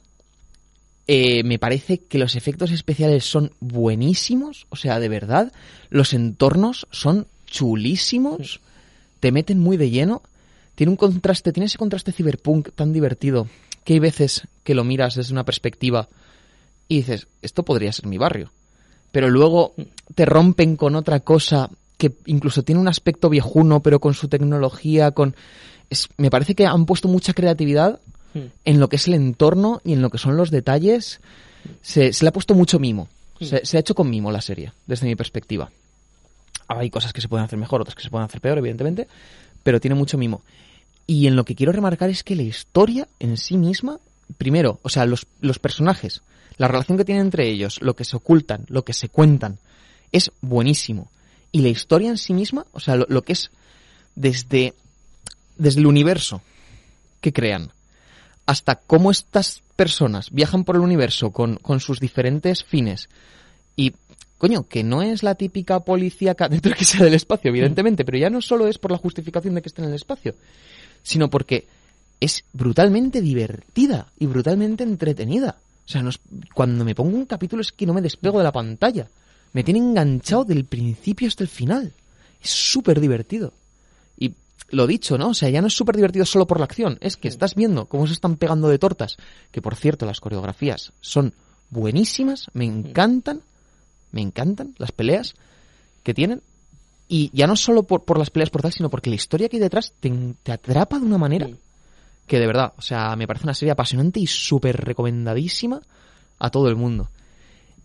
[1.06, 5.52] Eh, me parece que los efectos especiales son buenísimos, o sea, de verdad,
[5.88, 8.60] los entornos son chulísimos,
[9.18, 10.22] te meten muy de lleno,
[10.80, 13.46] tiene un contraste, tiene ese contraste cyberpunk tan divertido
[13.84, 16.08] que hay veces que lo miras desde una perspectiva
[16.88, 18.50] y dices, esto podría ser mi barrio.
[19.12, 19.74] Pero luego
[20.14, 25.10] te rompen con otra cosa que incluso tiene un aspecto viejuno, pero con su tecnología,
[25.10, 25.36] con...
[25.90, 28.00] Es, me parece que han puesto mucha creatividad
[28.64, 31.20] en lo que es el entorno y en lo que son los detalles.
[31.82, 33.06] Se, se le ha puesto mucho mimo.
[33.38, 35.70] Se, se ha hecho con mimo la serie, desde mi perspectiva.
[36.68, 39.08] Hay cosas que se pueden hacer mejor, otras que se pueden hacer peor, evidentemente,
[39.62, 40.40] pero tiene mucho mimo.
[41.10, 43.98] Y en lo que quiero remarcar es que la historia en sí misma,
[44.38, 46.22] primero, o sea, los, los personajes,
[46.56, 49.58] la relación que tienen entre ellos, lo que se ocultan, lo que se cuentan,
[50.12, 51.10] es buenísimo.
[51.50, 53.50] Y la historia en sí misma, o sea, lo, que es
[54.14, 54.72] desde,
[55.56, 56.42] desde el universo
[57.20, 57.72] que crean,
[58.46, 63.08] hasta cómo estas personas viajan por el universo con, con sus diferentes fines.
[64.40, 68.16] Coño, que no es la típica policíaca dentro de que sea del espacio, evidentemente, pero
[68.16, 70.34] ya no solo es por la justificación de que esté en el espacio,
[71.02, 71.66] sino porque
[72.20, 75.56] es brutalmente divertida y brutalmente entretenida.
[75.86, 76.20] O sea, nos-
[76.54, 79.08] cuando me pongo un capítulo es que no me despego de la pantalla.
[79.52, 81.92] Me tiene enganchado del principio hasta el final.
[82.42, 83.52] Es súper divertido.
[84.18, 84.32] Y
[84.70, 85.28] lo dicho, ¿no?
[85.30, 86.96] O sea, ya no es súper divertido solo por la acción.
[87.02, 89.16] Es que estás viendo cómo se están pegando de tortas.
[89.50, 91.34] Que por cierto, las coreografías son
[91.70, 92.46] buenísimas.
[92.54, 93.40] Me encantan.
[94.12, 95.34] Me encantan las peleas
[96.02, 96.42] que tienen.
[97.08, 99.56] Y ya no solo por, por las peleas por tal, sino porque la historia que
[99.56, 101.48] hay detrás te, te atrapa de una manera
[102.30, 105.82] que de verdad, o sea, me parece una serie apasionante y súper recomendadísima
[106.38, 107.10] a todo el mundo.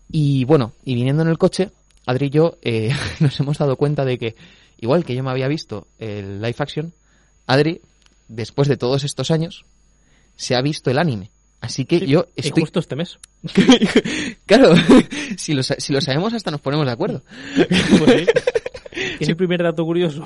[0.08, 1.72] Y bueno, y viniendo en el coche,
[2.06, 4.36] Adri y yo eh, nos hemos dado cuenta de que,
[4.78, 6.92] igual que yo me había visto el live action,
[7.48, 7.80] Adri,
[8.28, 9.64] después de todos estos años,
[10.36, 11.30] se ha visto el anime.
[11.60, 12.62] Así que Sí, yo y estoy...
[12.62, 13.18] justo este mes.
[14.46, 14.74] claro,
[15.36, 17.22] si lo, si lo sabemos hasta nos ponemos de acuerdo.
[17.98, 18.26] Pues sí.
[19.20, 20.24] Es el primer dato curioso.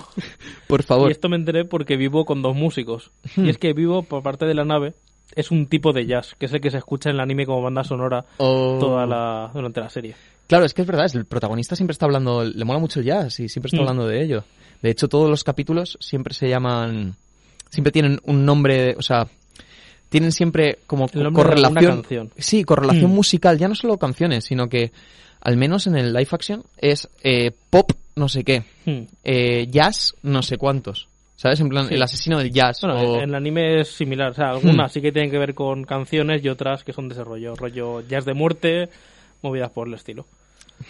[0.69, 1.09] Por favor.
[1.09, 3.11] Y esto me enteré porque vivo con dos músicos.
[3.35, 3.47] Hmm.
[3.47, 4.95] Y es que vivo por parte de la nave
[5.35, 7.63] es un tipo de jazz, que es el que se escucha en el anime como
[7.63, 8.77] banda sonora Oh.
[8.79, 10.15] toda la, durante la serie.
[10.47, 13.07] Claro, es que es verdad, es el protagonista siempre está hablando, le mola mucho el
[13.07, 13.81] jazz y siempre está Mm.
[13.89, 14.45] hablando de ello.
[14.83, 17.17] De hecho, todos los capítulos siempre se llaman,
[17.71, 19.27] siempre tienen un nombre, o sea,
[20.11, 22.03] tienen siempre como correlación.
[22.03, 22.31] canción.
[22.37, 23.15] Sí, correlación Mm.
[23.15, 24.93] musical, ya no solo canciones, sino que
[25.41, 29.05] al menos en el live action es eh, pop no sé qué, Hmm.
[29.25, 31.09] eh, jazz no sé cuántos.
[31.37, 31.59] ¿Sabes?
[31.61, 31.95] En plan, Sí.
[31.95, 32.81] el asesino del jazz.
[32.83, 34.33] Bueno, o- en el anime es similar.
[34.33, 34.93] O sea, algunas Hmm.
[34.93, 37.55] sí que tienen que ver con canciones y otras que son de ese rollo.
[37.55, 38.91] Rollo jazz de muerte,
[39.41, 40.27] movidas por el estilo.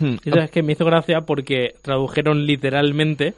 [0.01, 0.17] Hmm.
[0.25, 3.35] Y es que me hizo gracia porque tradujeron literalmente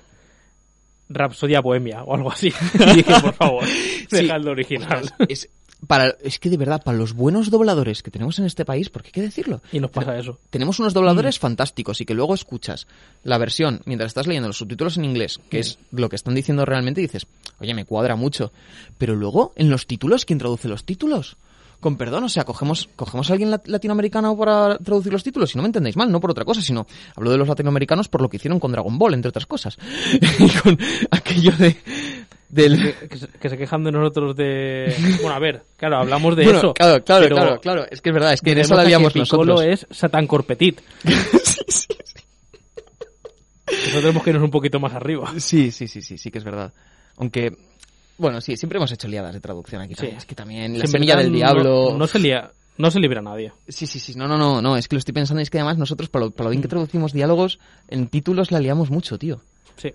[1.10, 2.48] Rapsodia Bohemia o algo así.
[2.74, 3.64] y dije, por favor,
[4.10, 5.10] deja el original.
[5.28, 5.48] Es,
[5.86, 9.08] para, es que de verdad, para los buenos dobladores que tenemos en este país, porque
[9.08, 10.38] hay que decirlo, Y nos pasa eso.
[10.50, 12.86] tenemos unos dobladores fantásticos y que luego escuchas
[13.24, 16.64] la versión mientras estás leyendo los subtítulos en inglés, que es lo que están diciendo
[16.64, 17.26] realmente, y dices,
[17.60, 18.52] oye, me cuadra mucho.
[18.98, 21.36] Pero luego, en los títulos, ¿quién traduce los títulos?
[21.80, 25.56] Con perdón, o sea, cogemos, cogemos a alguien lat- latinoamericano para traducir los títulos, y
[25.58, 28.28] no me entendéis mal, no por otra cosa, sino hablo de los latinoamericanos por lo
[28.28, 29.76] que hicieron con Dragon Ball, entre otras cosas.
[30.38, 30.78] y con
[31.10, 31.76] aquello de,
[32.52, 32.94] del...
[33.08, 34.94] Que se, que se quejan de nosotros de...
[35.20, 36.74] Bueno, a ver, claro, hablamos de Bueno, eso.
[36.74, 37.86] Claro, claro, pero claro, claro.
[37.90, 39.62] Es que es verdad, es que en eso la Piccolo nosotros.
[39.64, 40.80] es Satan Corpetit.
[43.66, 45.32] Nosotros tenemos que irnos un poquito más arriba.
[45.38, 46.72] Sí, sí, sí, sí, sí que es verdad.
[47.16, 47.56] Aunque,
[48.18, 49.94] bueno, sí, siempre hemos hecho liadas de traducción aquí.
[49.94, 50.00] Sí.
[50.02, 50.16] también.
[50.18, 51.90] Es que también la semilla del diablo.
[51.92, 53.50] No, no se lía, no se libra nadie.
[53.68, 54.14] Sí, sí, sí.
[54.14, 54.76] No, no, no, no.
[54.76, 56.52] Es que lo estoy pensando y es que además nosotros, para lo, para lo Mm.
[56.52, 59.40] bien que traducimos diálogos, en títulos la liamos mucho, tío.
[59.76, 59.90] Sí.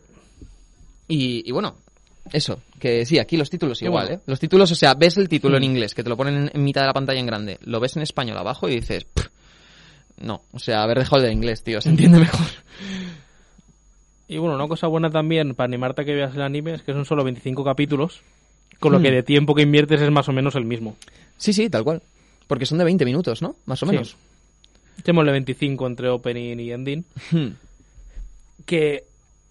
[1.08, 1.76] Y, y bueno,
[2.34, 4.12] eso, que sí, aquí los títulos igual.
[4.12, 4.20] ¿eh?
[4.26, 5.66] Los títulos, o sea, ves el título en Mm.
[5.66, 8.02] inglés, que te lo ponen en, mitad de la pantalla en grande, lo ves en
[8.04, 9.28] español abajo y dices, "Pff,
[10.22, 12.46] no, o sea, haber dejado el de inglés, tío, se entiende mejor.
[14.28, 16.92] Y bueno, una cosa buena también para animarte a que veas el anime es que
[16.94, 18.22] son solo 25 capítulos,
[18.80, 19.14] con lo que Mm.
[19.16, 20.98] de tiempo que inviertes es más o menos el mismo.
[21.38, 22.02] Sí, sí, tal cual.
[22.48, 23.56] Porque son de 20 minutos, ¿no?
[23.66, 23.92] Más o Sí.
[23.94, 24.16] menos.
[25.00, 27.06] Echémosle 25 entre opening y ending.
[27.32, 27.48] Hmm.
[28.66, 29.04] Que,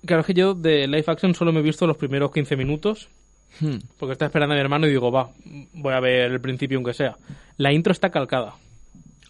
[0.04, 3.08] claro, es que yo de live action solo me he visto los primeros 15 minutos,
[3.60, 3.76] Hmm.
[3.98, 5.30] porque está esperando a mi hermano y digo, va,
[5.72, 7.16] voy a ver el principio aunque sea.
[7.56, 8.54] La intro está calcada.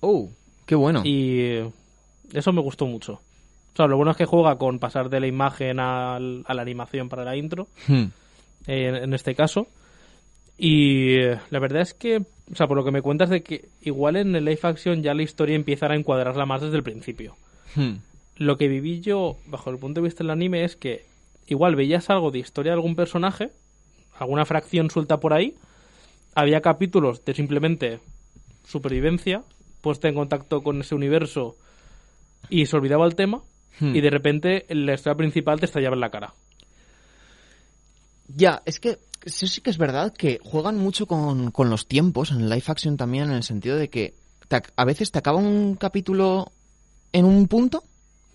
[0.00, 0.28] Oh,
[0.66, 1.02] qué bueno.
[1.04, 1.58] Y
[2.32, 3.12] eso me gustó mucho.
[3.12, 6.62] O sea, lo bueno es que juega con pasar de la imagen al- a la
[6.62, 8.06] animación para la intro, Hmm.
[8.66, 9.68] eh, en, este caso.
[10.58, 14.16] Y la verdad es que, o sea, por lo que me cuentas de que igual
[14.16, 17.36] en el live action ya la historia empieza a encuadrarla más desde el principio.
[17.74, 17.96] Hmm.
[18.36, 21.06] Lo que viví yo, bajo el punto de vista del anime, es que
[21.46, 23.50] igual veías algo de historia de algún personaje,
[24.18, 25.54] alguna fracción suelta por ahí,
[26.34, 28.00] había capítulos de simplemente
[28.66, 29.42] supervivencia,
[29.80, 31.56] puesta en contacto con ese universo
[32.48, 33.42] y se olvidaba el tema,
[33.78, 33.94] Hmm.
[33.94, 36.34] y de repente la historia principal te estallaba en la cara.
[38.28, 42.30] Ya, es que eso sí que es verdad que juegan mucho con, con los tiempos
[42.30, 44.14] en el live action también, en el sentido de que
[44.48, 46.52] te a veces te acaba un capítulo
[47.12, 47.84] en un punto.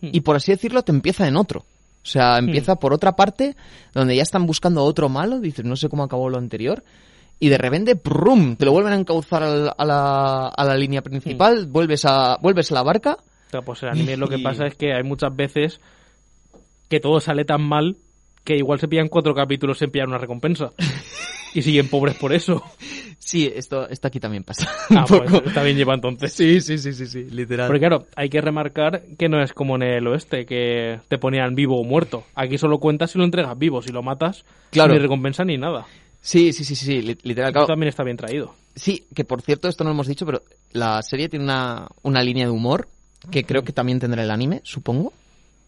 [0.01, 1.59] Y por así decirlo te empieza en otro.
[2.03, 3.55] O sea, empieza por otra parte
[3.93, 6.83] donde ya están buscando otro malo, dices, no sé cómo acabó lo anterior,
[7.39, 8.55] y de repente, ¡prum!
[8.55, 12.71] te lo vuelven a encauzar al- a la, a la línea principal, vuelves, a, vuelves
[12.71, 13.17] a la barca.
[13.65, 15.79] Pues el anime lo que Y- pasa es que hay muchas veces
[16.89, 17.97] que todo sale tan mal
[18.43, 20.71] que igual se pillan cuatro capítulos sin pillar una recompensa.
[21.53, 22.63] y siguen pobres por eso.
[23.19, 24.67] Sí, esto, esto aquí también pasa.
[24.89, 26.33] Ah, pues está bien lleva entonces.
[26.33, 27.67] Sí, sí, sí, sí, sí, literal.
[27.67, 31.55] Porque claro, hay que remarcar que no es como en el oeste, que te ponían
[31.55, 32.23] vivo o muerto.
[32.35, 34.93] Aquí solo cuentas si lo entregas vivo, si lo matas, Claro.
[34.93, 35.85] ni recompensa ni nada.
[36.21, 37.49] Sí, sí, sí, sí, sí, li- literal.
[37.49, 37.67] Esto claro.
[37.67, 38.53] también está bien traído.
[38.75, 42.21] Sí, que por cierto, esto no lo hemos dicho, pero la serie tiene una, una
[42.23, 42.87] línea de humor
[43.29, 45.13] que creo que también tendrá el anime, supongo.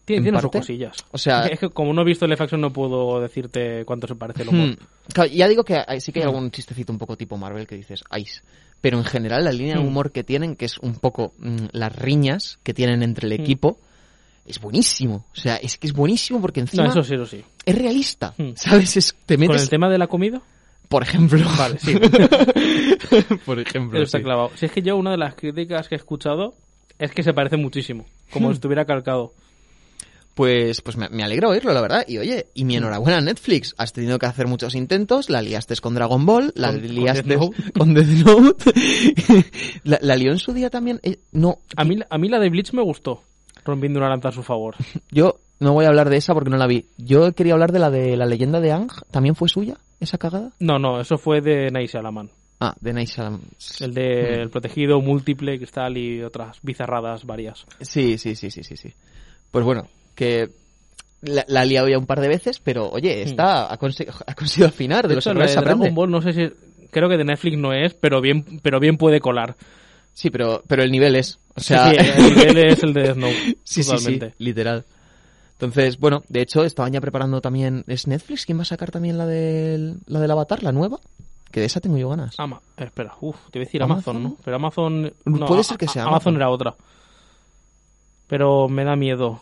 [0.04, 0.96] Tiene, ¿En tiene sus cosillas.
[1.12, 4.14] O sea- es que como no he visto el Action no puedo decirte cuánto se
[4.14, 4.68] parece el humor.
[4.70, 4.76] Hmm.
[5.12, 6.28] Claro, ya digo que hay- sí que hay Hmm.
[6.28, 8.42] algún chistecito un poco tipo Marvel que dices, ice.
[8.80, 9.86] Pero en general la línea de Hmm.
[9.86, 13.42] humor que tienen, que es un poco mm, las riñas que tienen entre el Hmm.
[13.42, 13.78] equipo,
[14.46, 15.24] es buenísimo.
[15.32, 17.42] O sea, es que es buenísimo porque No, encima eso sí, eso sí.
[17.64, 18.34] es realista.
[18.56, 18.98] ¿Sabes?
[18.98, 20.42] Es- te ¿Con metes, el tema de la comida?
[20.86, 21.40] por ejemplo.
[21.58, 21.94] Vale, sí.
[23.46, 23.98] por ejemplo.
[23.98, 24.24] Eso está sí.
[24.24, 24.50] clavado.
[24.54, 26.54] Si es que yo una de las críticas que he escuchado
[26.98, 29.32] es que se parece muchísimo, como si estuviera calcado.
[30.34, 32.04] Pues, pues me, me alegro oírlo, la verdad.
[32.08, 33.74] Y oye, y mi enhorabuena Netflix.
[33.78, 37.22] Has tenido que hacer muchos intentos, la liaste con Dragon Ball, la Con- con liaste
[37.28, 37.72] Death Note.
[37.78, 38.72] con Death Note.
[39.84, 40.98] la, la lió en su día también.
[41.02, 43.22] eh, no, A mí, a mí la de Bleach me gustó,
[43.64, 44.74] rompiendo una lanza a su favor.
[45.10, 46.86] yo no voy a hablar de esa porque no la vi.
[46.98, 48.90] Yo quería hablar de la de la leyenda de Ang.
[49.10, 50.50] ¿También fue suya esa cagada?
[50.58, 52.28] No, no, eso fue de Night Alaman.
[52.60, 53.40] Ah, de Shyamalan.
[53.80, 57.66] El de El Protegido, Múltiple, Cristal y otras bizarradas varias.
[57.80, 58.92] Sí, sí, sí, sí, sí, sí.
[59.50, 60.50] Pues bueno, que
[61.22, 64.34] la, la ha liado ya un par de veces, pero oye, esta ha, conse- ha
[64.34, 65.02] conseguido afinar.
[65.04, 65.54] De, De los hecho, la de.
[65.54, 66.50] Dragon Ball no sé si...
[66.90, 69.56] Creo que de Netflix no es, pero bien, pero bien puede colar.
[70.12, 71.40] Sí, pero, pero el nivel es.
[71.56, 74.34] O sea, sí, el nivel es el de Death Note, Sí, sí, sí, totalmente.
[74.38, 74.84] literal.
[75.54, 77.82] Entonces, bueno, de hecho, estaban ya preparando también.
[77.88, 80.98] ¿Es Netflix quien va a sacar también la del, la del Avatar, la nueva?
[81.50, 82.34] Que de esa tengo yo ganas.
[82.38, 84.16] Ama- espera, uf, te voy a decir ¿Amazon?
[84.16, 84.36] Amazon, ¿no?
[84.44, 85.12] Pero Amazon...
[85.48, 86.36] Puede a- ser que sea Amazon Amazon.
[86.36, 86.74] era otra.
[88.28, 89.40] Pero me da miedo.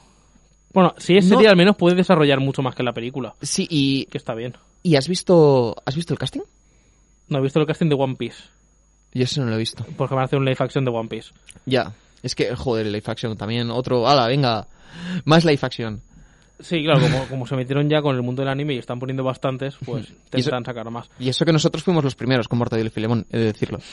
[0.72, 1.36] Bueno, si es No.
[1.36, 4.56] serie al menos puede desarrollar mucho más que la película, Sí, y, que está bien.
[4.82, 6.40] y has visto has visto el casting?
[7.28, 8.42] No he visto el casting de One Piece,
[9.14, 9.84] Yo eso no lo he visto.
[9.96, 11.30] porque van a hacer un live action de One Piece.
[11.66, 11.92] Ya.
[12.22, 14.66] Es que, joder, el live action también, otro, ala, venga,
[15.24, 16.00] más live action.
[16.60, 19.24] Sí, claro, como, como se metieron ya con el mundo del anime y están poniendo
[19.24, 21.10] bastantes, pues eso- intentan sacar más.
[21.18, 23.78] Y eso que nosotros fuimos los primeros con Mortadelo y Filemón, he de decirlo.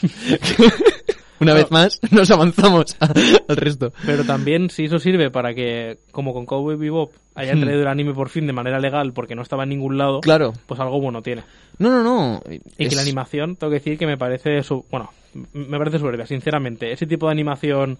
[1.40, 3.92] Una vez más, nos avanzamos al resto.
[4.06, 7.62] Pero también, si eso sirve para que, como con Cowboy Bebop, hayan Hmm.
[7.62, 10.52] traído el anime por fin de manera legal porque no estaba en ningún lado, Claro.
[10.66, 11.42] pues algo bueno tiene.
[11.78, 12.42] No, no, no.
[12.48, 15.10] Y es- que la animación, tengo que decir que me parece, su- bueno,
[15.54, 16.92] me parece soberbia, sinceramente.
[16.92, 17.98] Ese tipo de animación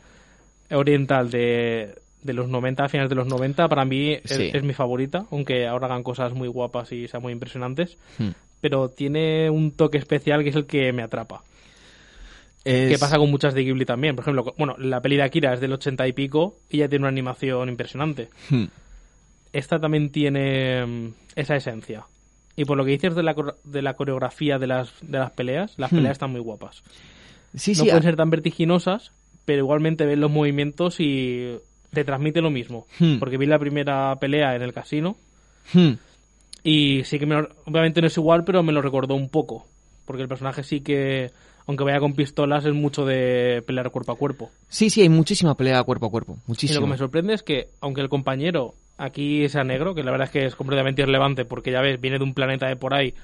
[0.70, 4.51] oriental de, de los 90, a finales de los 90, para mí es, Sí.
[4.53, 7.97] es mi favorita, aunque ahora hagan cosas muy guapas y sean muy impresionantes.
[8.18, 8.30] Hmm.
[8.61, 11.43] Pero tiene un toque especial que es el que me atrapa.
[12.65, 14.15] Es- Que pasa con muchas de Ghibli también.
[14.17, 17.03] Por ejemplo, bueno, la peli de Akira es del 80 y pico y ya tiene
[17.05, 18.29] una animación impresionante.
[18.51, 18.65] Hmm.
[19.53, 22.05] Esta también tiene mm, esa esencia.
[22.57, 23.35] Y por lo que dices de la,
[23.65, 25.97] de la coreografía de las, de las peleas, las Hmm.
[25.97, 26.83] peleas están muy guapas.
[27.57, 29.13] Sí, no sí, pueden a- ser tan vertiginosas,
[29.45, 31.57] pero igualmente ves los movimientos y
[31.93, 32.87] te transmite lo mismo.
[33.01, 33.19] Hmm.
[33.19, 35.17] Porque vi la primera pelea en el casino
[36.63, 39.67] y sí que me lo- obviamente no es igual, pero me lo recordó un poco.
[40.11, 41.31] Porque el personaje sí que,
[41.69, 44.51] aunque vaya con pistolas, es mucho de pelear cuerpo a cuerpo.
[44.69, 46.37] Sí, sí, hay muchísima pelea cuerpo a cuerpo.
[46.61, 50.11] Y lo que me sorprende es que, aunque el compañero aquí sea negro, que la
[50.11, 52.93] verdad es que es completamente irrelevante porque ya ves, viene de un planeta de por
[52.93, 53.15] ahí,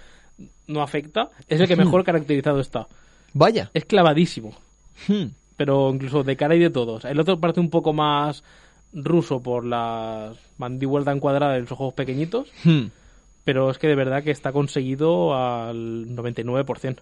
[0.68, 2.86] no afecta, es el que mejor caracterizado está.
[3.32, 3.68] Vaya.
[3.74, 4.54] Es clavadísimo,
[5.08, 5.24] Hmm.
[5.56, 7.04] pero incluso de cara y de todos.
[7.04, 8.44] El otro parece un poco más
[8.92, 12.84] ruso por las mandíbulas tan cuadradas y los ojos pequeñitos, Hmm.
[13.46, 16.96] Pero es que de verdad que está conseguido al 99%.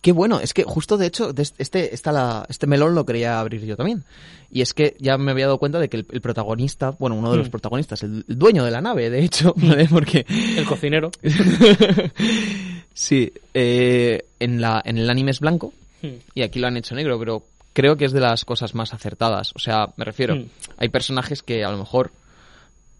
[0.00, 3.66] Qué bueno, es que justo de hecho, este, esta la, este melón lo quería abrir
[3.66, 4.04] yo también.
[4.50, 7.32] Y es que ya me había dado cuenta de que el, el protagonista, bueno, uno
[7.32, 7.50] de los Mm.
[7.50, 9.86] protagonistas, el, el dueño de la nave, de hecho, ¿vale?
[9.90, 10.24] Porque
[10.56, 11.10] El cocinero.
[12.94, 16.14] sí, eh, en, la, en el anime es blanco Hmm.
[16.32, 17.42] y aquí lo han hecho negro, pero
[17.72, 19.50] creo que es de las cosas más acertadas.
[19.56, 20.44] O sea, me refiero, Mm.
[20.76, 22.12] hay personajes que a lo mejor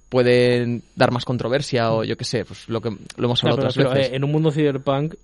[0.08, 3.76] pueden dar más controversia o yo qué sé, pues lo que lo hemos hablado otras
[3.76, 4.12] pero, veces.
[4.12, 5.14] eh, en un mundo cyberpunk,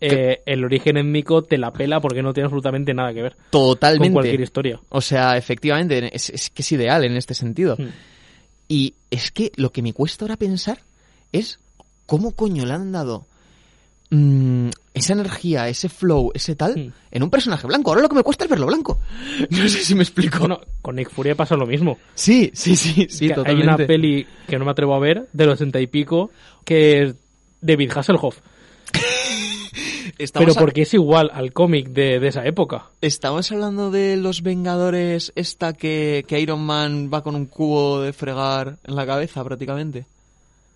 [0.00, 4.08] eh, el origen étnico te la pela porque no tiene absolutamente nada que ver Totalmente.
[4.08, 4.80] con cualquier historia.
[4.90, 7.76] O sea, efectivamente, es, es que es ideal en este sentido.
[7.78, 7.88] Hmm.
[8.68, 10.78] Y es que lo que me cuesta ahora pensar
[11.32, 11.58] es
[12.06, 13.26] cómo coño le han dado
[14.10, 16.92] mm, esa energía, ese flow, ese tal, Hmm.
[17.10, 17.90] en un personaje blanco.
[17.90, 18.98] Ahora lo que me cuesta es verlo blanco.
[19.50, 20.38] No sé si me explico.
[20.40, 21.98] Bueno, con Nick Fury pasa lo mismo.
[22.14, 25.46] sí, sí, sí, sí, Que hay una peli que no me atrevo a ver, de
[25.46, 26.30] los 60 y pico,
[26.64, 27.14] que es
[27.60, 28.38] David Hasselhoff.
[30.18, 32.86] Estamos, Pero porque es igual al cómic de, de esa época.
[33.00, 38.12] estamos hablando de los Vengadores, esta que, que Iron Man va con un cubo de
[38.12, 40.06] fregar en la cabeza prácticamente.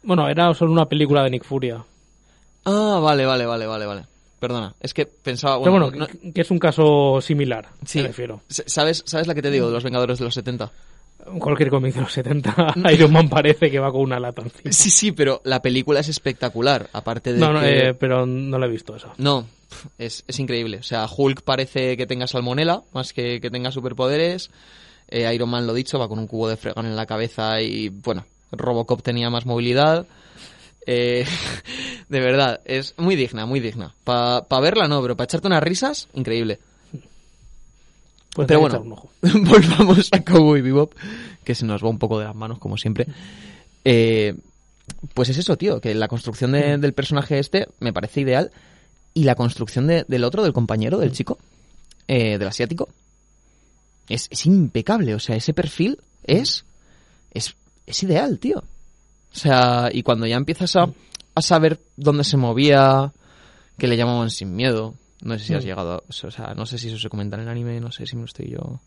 [0.03, 1.85] Bueno, era solo una película de Nick Furia.
[2.71, 4.03] Ah, vale, vale, vale, vale, vale.
[4.41, 5.59] Perdona, es que pensaba...
[5.59, 8.01] Pero Bueno, bueno, no- que, es un caso similar, Sí.
[8.03, 8.43] me refiero.
[8.49, 10.71] ¿Sabes, ¿Sabes la que te digo de los Vengadores de los 70?
[11.41, 14.71] Cualquier cómic de los 70, Iron Man parece que va con una lata encima.
[14.73, 17.89] Sí, sí, pero la película es espectacular, aparte de No, no, que...
[17.89, 19.13] eh, pero no lo he visto eso.
[19.19, 19.47] No,
[19.99, 20.79] es, es increíble.
[20.79, 24.51] O sea, Hulk parece que tenga salmonela, más que que tenga superpoderes.
[25.09, 27.89] Eh, Iron Man, lo dicho, va con un cubo de fregón en la cabeza y,
[27.89, 30.07] bueno, Robocop tenía más movilidad.
[30.87, 31.27] Eh,
[32.09, 33.95] de verdad, es muy digna, muy digna.
[34.05, 36.59] Para verla no, pero para echarte unas risas, increíble.
[38.35, 39.11] Pues Pero bueno, echar un ojo.
[39.23, 40.93] volvamos a Cowboy Bebop,
[41.45, 43.07] que se nos va un poco de las manos, como siempre.
[43.85, 44.35] Eh,
[45.15, 48.51] pues es eso, tío, que la construcción de- del personaje este me parece ideal.
[49.15, 51.39] Y la construcción de- del otro, del compañero, del chico,
[52.07, 52.89] eh, del asiático,
[54.09, 55.15] es, es impecable.
[55.15, 56.65] O sea, ese perfil es,
[57.33, 57.55] es,
[57.87, 58.63] es ideal, tío.
[59.35, 60.89] O sea, y cuando ya empiezas a,
[61.35, 63.13] a saber dónde se movía,
[63.79, 64.95] que le llamaban sin miedo.
[65.23, 65.67] No sé si has Mm.
[65.67, 65.97] llegado a...
[66.09, 68.23] O sea, no sé si eso se comenta en el anime, no sé si me
[68.23, 68.81] lo estoy yo...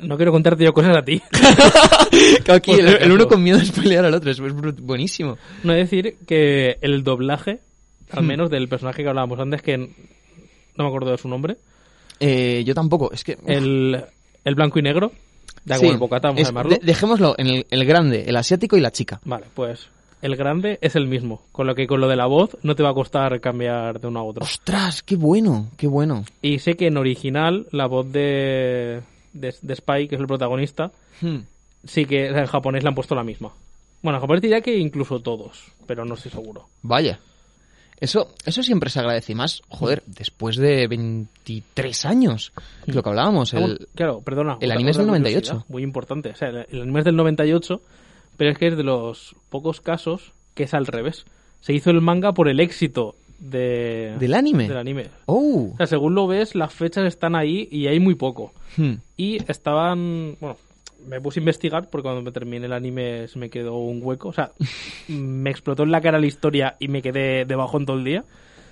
[0.00, 1.20] No quiero contarte yo cosas a ti.
[2.48, 5.36] Aquí, el, uno con miedo de spoilear al otro, es, es buenísimo.
[5.62, 7.60] No decir que el doblaje,
[8.10, 8.26] al Hmm.
[8.26, 9.88] menos del personaje que hablábamos antes, que no
[10.76, 11.56] me acuerdo de su nombre,
[12.18, 13.36] Eh, yo tampoco, es que...
[13.46, 14.04] el,
[14.44, 15.12] el blanco y negro,
[15.70, 16.70] da sí, igual el bocata, vamos es- a llamarlo.
[16.72, 19.20] de- dejémoslo en el, el grande, el asiático y la chica.
[19.24, 19.88] Vale, pues
[20.22, 22.82] el grande es el mismo, con lo que con lo de la voz no te
[22.82, 24.44] va a costar cambiar de uno a otro.
[24.44, 25.02] ¡Ostras!
[25.02, 25.68] ¡Qué bueno!
[25.78, 26.24] ¡Qué bueno!
[26.42, 29.00] Y sé que en original la voz de,
[29.32, 30.92] de, de Spike, que es el protagonista,
[31.22, 31.38] Hmm.
[31.84, 33.50] sí que en japonés le han puesto la misma.
[34.02, 36.66] Bueno, en japonés diría que incluso todos, pero no estoy seguro.
[36.82, 37.18] Vaya.
[38.00, 42.52] Eso, eso siempre se agradece y más, joder, después de 23 años,
[42.86, 43.88] que lo que hablábamos, Ah, el...
[43.94, 44.56] claro, perdona.
[44.60, 45.40] el anime es del 98.
[45.50, 46.30] curiosidad Muy importante.
[46.30, 47.80] O sea, el, el anime es del 98,
[48.36, 51.26] pero es que es de los pocos casos que es al revés.
[51.60, 54.66] Se hizo el manga por el éxito de, ¿Del anime?
[54.68, 55.06] del anime.
[55.26, 55.70] ¡Oh!
[55.72, 58.52] O sea, según lo ves, las fechas están ahí y hay muy poco.
[58.78, 58.94] Hmm.
[59.16, 60.56] Y estaban, bueno,
[61.06, 64.28] me puse a investigar porque cuando me terminé el anime se me quedó un hueco.
[64.28, 64.52] O sea,
[65.08, 68.24] me explotó en la cara la historia y me quedé debajo en todo el día.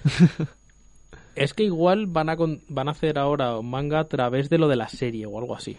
[1.34, 4.58] es que igual van a, con- van a hacer ahora un manga a través de
[4.58, 5.76] lo de la serie o algo así.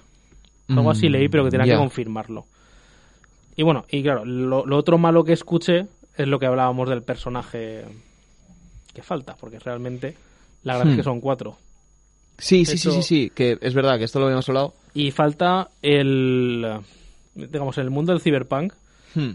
[0.70, 2.46] Algo así Mm, leí, pero que tenía que confirmarlo.
[3.56, 7.02] Y bueno, y claro, lo, lo otro malo que escuché es lo que hablábamos del
[7.02, 7.84] personaje
[8.94, 10.16] que falta, porque realmente
[10.64, 11.00] la verdad es Hmm.
[11.00, 11.58] que son cuatro.
[12.38, 14.74] Sí, sí, sí, sí, sí, que es verdad que esto lo habíamos hablado.
[14.94, 16.80] Y falta el.
[17.36, 18.74] Digamos, en el mundo del cyberpunk.
[19.16, 19.32] Hmm,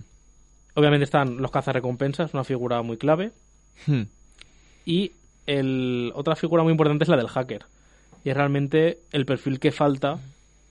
[0.75, 3.33] Obviamente están los cazarrecompensas, una figura muy clave.
[3.87, 4.03] hmm.
[4.85, 5.13] Y
[5.47, 7.65] el, otra figura muy importante es la del hacker.
[8.25, 10.19] Y es realmente el perfil que falta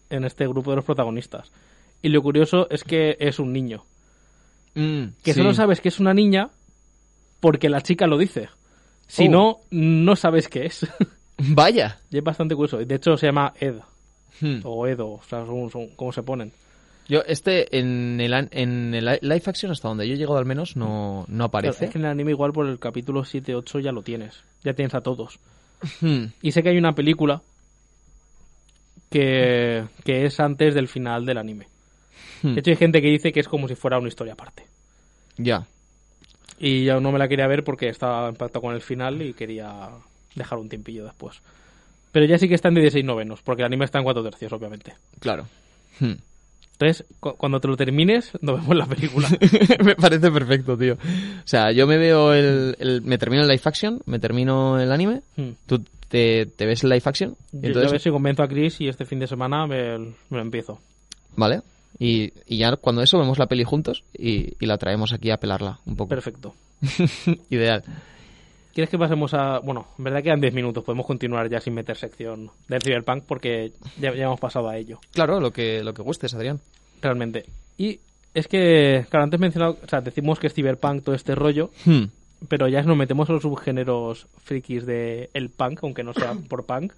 [0.10, 1.52] en este grupo de los protagonistas.
[2.02, 3.86] Y lo curioso es que es un niño.
[4.76, 5.40] Mm, Que sí.
[5.40, 6.50] solo sabes que es una niña
[7.40, 8.50] porque la chica lo dice.
[9.08, 9.32] Si Oh.
[9.32, 10.86] no, no sabes qué es.
[11.38, 12.00] Vaya.
[12.12, 12.78] y es bastante curioso.
[12.80, 13.76] De hecho, se llama Ed.
[14.42, 14.60] Hmm.
[14.64, 15.08] O Edo.
[15.14, 16.52] O sea, son- cómo se ponen.
[17.08, 20.46] Yo, este, en el, en el li- live action, hasta donde yo he llegado al
[20.46, 21.86] menos, no, no aparece.
[21.86, 24.42] Es que en el anime igual por el capítulo 7-8 ya lo tienes.
[24.64, 25.38] Ya tienes a todos.
[26.00, 26.26] Hmm.
[26.42, 27.42] Y sé que hay una película
[29.10, 31.68] que, que es antes del final del anime.
[32.42, 32.54] Hmm.
[32.54, 34.64] De hecho, hay gente que dice que es como si fuera una historia aparte.
[35.38, 35.66] Ya.
[36.60, 39.90] Y yo no me la quería ver porque estaba impactado con el final y quería
[40.36, 41.42] dejar un tiempillo después.
[42.14, 44.54] Pero ya sí que está en 16 novenos, porque el anime está en 4 tercios,
[44.54, 44.94] obviamente.
[45.20, 45.46] Claro.
[46.00, 46.14] Hmm.
[46.74, 49.28] Entonces, cu- cuando te lo termines, nos vemos la película.
[49.84, 50.94] me parece perfecto, tío.
[50.94, 50.98] O
[51.48, 55.22] sea, yo me veo el, el- Me termino el live action, me termino el anime,
[55.36, 55.50] Hmm.
[55.68, 58.44] tú te, te ves el live action, y Yo, yo a entonces, ver si convenzo
[58.44, 60.80] a Chris y este fin de semana me, me lo empiezo.
[61.36, 61.62] ¿vale?
[62.00, 65.38] Y, y ya cuando eso vemos la peli juntos y, y la traemos aquí a
[65.38, 66.10] pelarla un poco.
[66.10, 66.54] Perfecto.
[67.50, 67.84] Ideal.
[68.74, 69.60] ¿Quieres que pasemos a...?
[69.60, 70.84] Bueno, en verdad quedan 10 minutos.
[70.84, 75.00] Podemos continuar ya sin meter sección del Cyberpunk porque ya, ya hemos pasado a ello,
[75.14, 76.60] Claro, lo que, lo que gustes, Adrián.
[77.02, 77.46] realmente.
[77.78, 78.00] Y
[78.34, 79.78] es que, claro, antes mencionado...
[79.84, 82.06] O sea, decimos que es Cyberpunk todo este rollo, Hmm.
[82.48, 86.66] pero ya nos metemos a los subgéneros frikis de el punk, aunque no sea por
[86.66, 86.94] punk.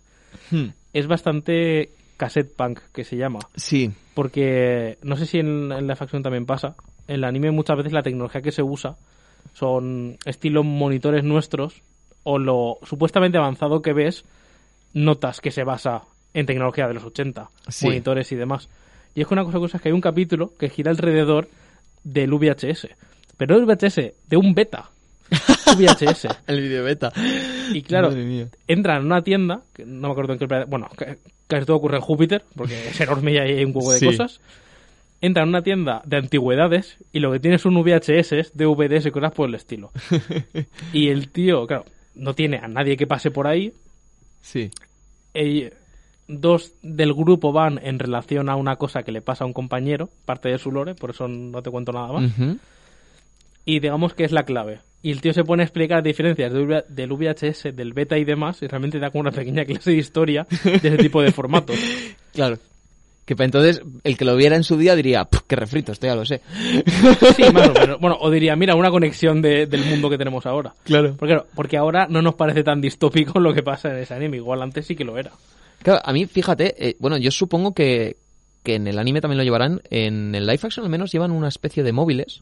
[0.52, 0.68] Hmm.
[0.94, 3.40] Es bastante cassette punk, que se llama.
[3.56, 3.92] Sí.
[4.14, 6.76] Porque no sé si en, en la facción también pasa.
[7.10, 8.96] En el anime muchas veces la tecnología que se usa
[9.56, 11.82] son estilo monitores nuestros
[12.24, 14.24] o lo supuestamente avanzado que ves
[14.94, 16.04] notas que se basa
[16.34, 17.86] en tecnología de los 80, Sí.
[17.86, 18.70] monitores y demás.
[19.16, 21.48] Y es que una cosa curiosa es que hay un capítulo que gira alrededor
[22.04, 22.90] del VHS.
[23.38, 24.90] Pero no el VHS, de un beta.
[25.78, 26.28] VHS.
[26.48, 27.12] El video beta.
[27.74, 28.48] Y claro, Madre mía.
[28.68, 31.78] entra en una tienda, que no me acuerdo en qué planeta, bueno, ca- casi todo
[31.78, 34.06] ocurre en Júpiter, porque es enorme y hay un huevo de Sí.
[34.06, 34.40] cosas.
[35.26, 39.32] Entra en una tienda de antigüedades y lo que tiene son VHS, DVDs y cosas
[39.32, 39.92] por el estilo.
[40.94, 43.74] y el tío, claro, no tiene a nadie que pase por ahí.
[44.44, 44.70] Sí.
[45.34, 45.64] y
[46.28, 50.12] dos del grupo van en relación a una cosa que le pasa a un compañero,
[50.26, 52.32] parte de su lore, por eso no te cuento nada más.
[53.66, 54.82] Y digamos que es la clave.
[55.02, 58.68] Y el tío se pone a explicar diferencias del VHS, del beta y demás, y
[58.68, 61.80] realmente da como una pequeña clase de historia de ese tipo de formatos.
[62.32, 62.60] Claro.
[63.26, 66.06] Que para entonces el que lo viera en su día diría, "Puf, qué refrito, esto
[66.06, 66.42] ya lo sé.
[67.36, 68.00] Sí, más o menos.
[68.00, 70.74] Bueno, o diría, mira, una conexión de- del mundo que tenemos ahora.
[70.84, 71.16] Claro.
[71.18, 74.38] Porque, porque ahora no nos parece tan distópico lo que pasa en ese anime.
[74.38, 75.32] Igual antes sí que lo era.
[75.82, 78.16] Claro, a mí, fíjate, eh, bueno, yo supongo que,
[78.64, 81.48] que en el anime también lo llevarán, en el live action al menos llevan una
[81.48, 82.42] especie de móviles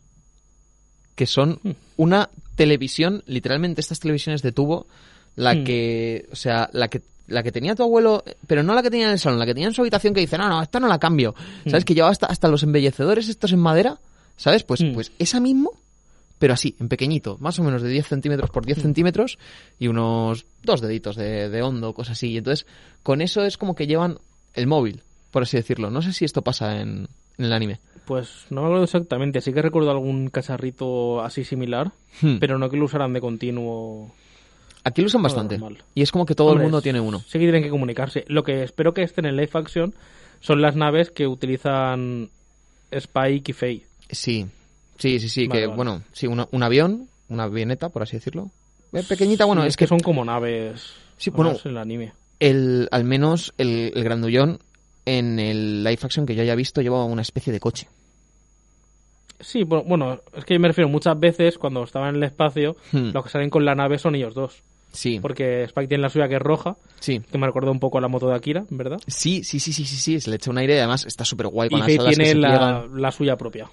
[1.16, 1.72] que son Hmm.
[1.98, 4.88] una televisión, literalmente estas televisiones de tubo,
[5.36, 5.64] la Hmm.
[5.64, 9.06] que, o sea, la que la que tenía tu abuelo, pero no la que tenía
[9.08, 10.88] en el salón, la que tenía en su habitación que dice, no, no, esta no
[10.88, 11.34] la cambio.
[11.66, 11.84] ¿Sabes?
[11.84, 11.86] Hmm.
[11.86, 13.98] Que llevaba hasta, hasta los embellecedores estos en madera,
[14.36, 14.64] ¿sabes?
[14.64, 14.94] Pues, Hmm.
[14.94, 15.72] pues esa mismo,
[16.38, 19.38] pero así, en pequeñito, más o menos de 10 centímetros por 10 centímetros
[19.80, 22.32] y unos dos deditos de, de hondo, cosas así.
[22.32, 22.68] Y entonces,
[23.04, 24.18] con eso es como que llevan
[24.54, 25.90] el móvil, por así decirlo.
[25.90, 27.08] No sé si esto pasa en,
[27.38, 27.80] en el anime.
[28.06, 29.40] Pues no me acuerdo exactamente.
[29.40, 32.38] Sí que recuerdo algún cacharrito así similar, Hmm.
[32.40, 34.14] pero no que lo usaran de continuo.
[34.84, 35.60] Aquí lo usan bastante.
[35.96, 37.20] Y es como que todo Hombre, el mundo tiene uno.
[37.20, 38.26] Sí que tienen que comunicarse.
[38.28, 39.94] Lo que espero que esté en el live action
[40.42, 42.30] son las naves que utilizan
[42.92, 43.86] Spike y Faye.
[44.10, 44.46] Sí,
[44.98, 45.48] sí, sí, sí.
[45.48, 45.76] Vale, que, vale.
[45.78, 48.50] bueno, sí, una- un avión, una avioneta, por así decirlo.
[48.92, 50.94] Eh, pequeñita, bueno, Sí, es que son como naves.
[51.18, 52.14] Sí, bueno, en el anime.
[52.40, 54.60] el, al menos el, el grandullón
[55.06, 57.88] en el live action que yo haya visto lleva una especie de coche.
[59.40, 63.12] Sí, bueno, bueno, es que me refiero muchas veces cuando estaban en el espacio, Hmm.
[63.14, 64.62] los que salen con la nave son ellos dos.
[64.94, 67.20] Sí, Porque Spike tiene la suya que es roja, sí.
[67.20, 69.00] que me recuerda un poco a la moto de Akira, ¿verdad?
[69.08, 71.48] Sí, sí, sí, sí, sí, sí, se le echa un aire y además está súper
[71.48, 73.68] guay con Y las Faye alas que tiene se la, la suya propia.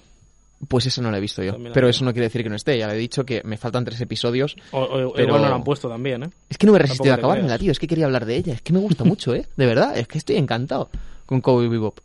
[0.67, 1.55] Pues eso no lo he visto yo.
[1.73, 2.77] Pero eso no quiere decir que no esté.
[2.77, 4.55] Ya le he dicho que me faltan tres episodios.
[4.71, 6.29] O, o- Pero- Igual no la han puesto también, ¿eh?
[6.49, 7.71] Es que no me he resistido a acabármela, tío.
[7.71, 8.53] Es que quería hablar de ella.
[8.53, 9.45] Es que me gusta mucho, ¿eh?
[9.57, 10.89] De verdad, es que estoy encantado
[11.25, 11.97] con Cowboy Bebop.
[11.97, 12.01] O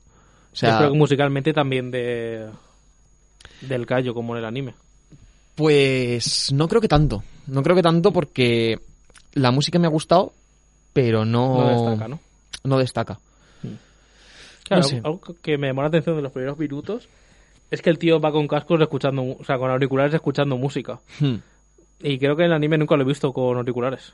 [0.53, 2.47] O sea, Espero que musicalmente también de
[3.61, 4.75] del callo como en el anime.
[5.55, 7.23] Pues no creo que tanto.
[7.47, 8.79] No creo que tanto porque
[9.37, 10.33] la música me ha gustado,
[10.93, 11.59] pero no...
[11.59, 12.21] No destaca, ¿no?
[12.65, 13.19] No destaca.
[14.65, 14.97] Claro, No sé.
[15.05, 17.09] algo que me llamó la atención de los primeros minutos
[17.71, 20.99] es que el tío va con cascos escuchando, o sea, con auriculares escuchando música.
[21.21, 21.37] Hmm.
[22.03, 24.13] Y creo que en el anime nunca lo he visto con auriculares.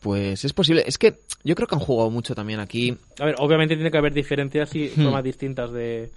[0.00, 0.82] Pues es posible.
[0.86, 1.14] Es que
[1.44, 2.96] yo creo que han jugado mucho también aquí.
[3.20, 5.04] A ver, obviamente tiene que haber diferencias y Hmm.
[5.04, 6.10] formas distintas de,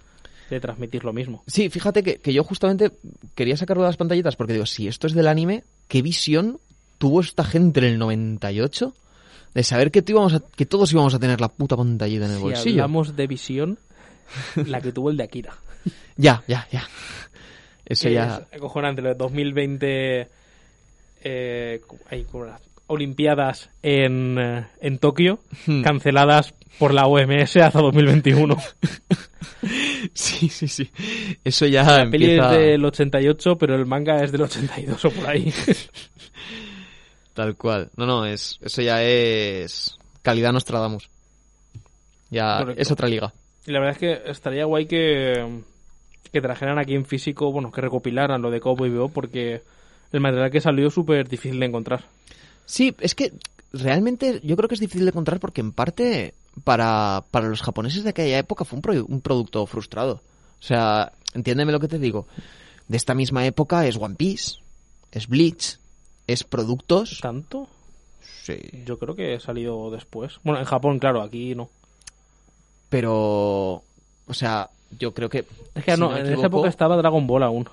[0.50, 1.44] de transmitir lo mismo.
[1.48, 2.92] Sí, fíjate que, que yo justamente
[3.36, 6.60] quería sacarlo de las pantallitas porque digo, si esto es del anime, ¿qué visión
[7.00, 8.94] tuvo esta gente en el 98
[9.56, 12.38] de saber que, íbamos a- que todos íbamos a tener la puta pantallita en el
[12.38, 12.84] Si bolsillo?
[12.84, 13.80] hablamos de visión,
[14.56, 15.54] la que tuvo el de Akira.
[16.18, 16.88] Ya, ya, ya.
[17.86, 18.46] Eso Que ya...
[18.52, 20.28] Es acojonante, lo de 2020...
[21.24, 25.82] Eh, hay como las Olimpiadas en, eh, en Tokio, Hmm.
[25.84, 28.56] canceladas por la OMS hasta 2021.
[30.14, 30.90] Sí, sí, sí.
[31.44, 32.52] Eso ya La peli empieza...
[32.54, 35.54] es del 88, pero el manga es del 82 o por ahí.
[37.40, 37.90] Tal cual.
[37.96, 41.10] No, no, es, eso ya es calidad Nostradamus.
[42.30, 42.82] Ya Correcto.
[42.82, 43.34] es otra liga.
[43.66, 45.62] y la verdad es que estaría guay que,
[46.34, 49.62] que trajeran aquí en físico, bueno, que recopilaran lo de Cowboy Bebop, porque
[50.12, 52.04] el material que salió es súper difícil de encontrar.
[52.66, 53.32] Sí, es que
[53.72, 56.34] realmente yo creo que es difícil de encontrar porque en parte
[56.66, 60.22] para, para los japoneses de aquella época fue un, pro- un producto frustrado.
[60.60, 62.28] O sea, entiéndeme lo que te digo.
[62.90, 64.58] De esta misma época es One Piece,
[65.14, 65.78] es Bleach,
[66.32, 67.20] es productos...
[67.22, 67.68] ¿Tanto?
[68.44, 68.58] Sí.
[68.86, 70.40] Yo creo que salió después.
[70.44, 71.70] Bueno, en Japón, claro, aquí no.
[72.90, 73.84] Pero...
[74.28, 74.70] O sea,
[75.00, 75.46] yo creo que...
[75.76, 77.68] Es que si no, me en esa época estaba Dragon Ball aún.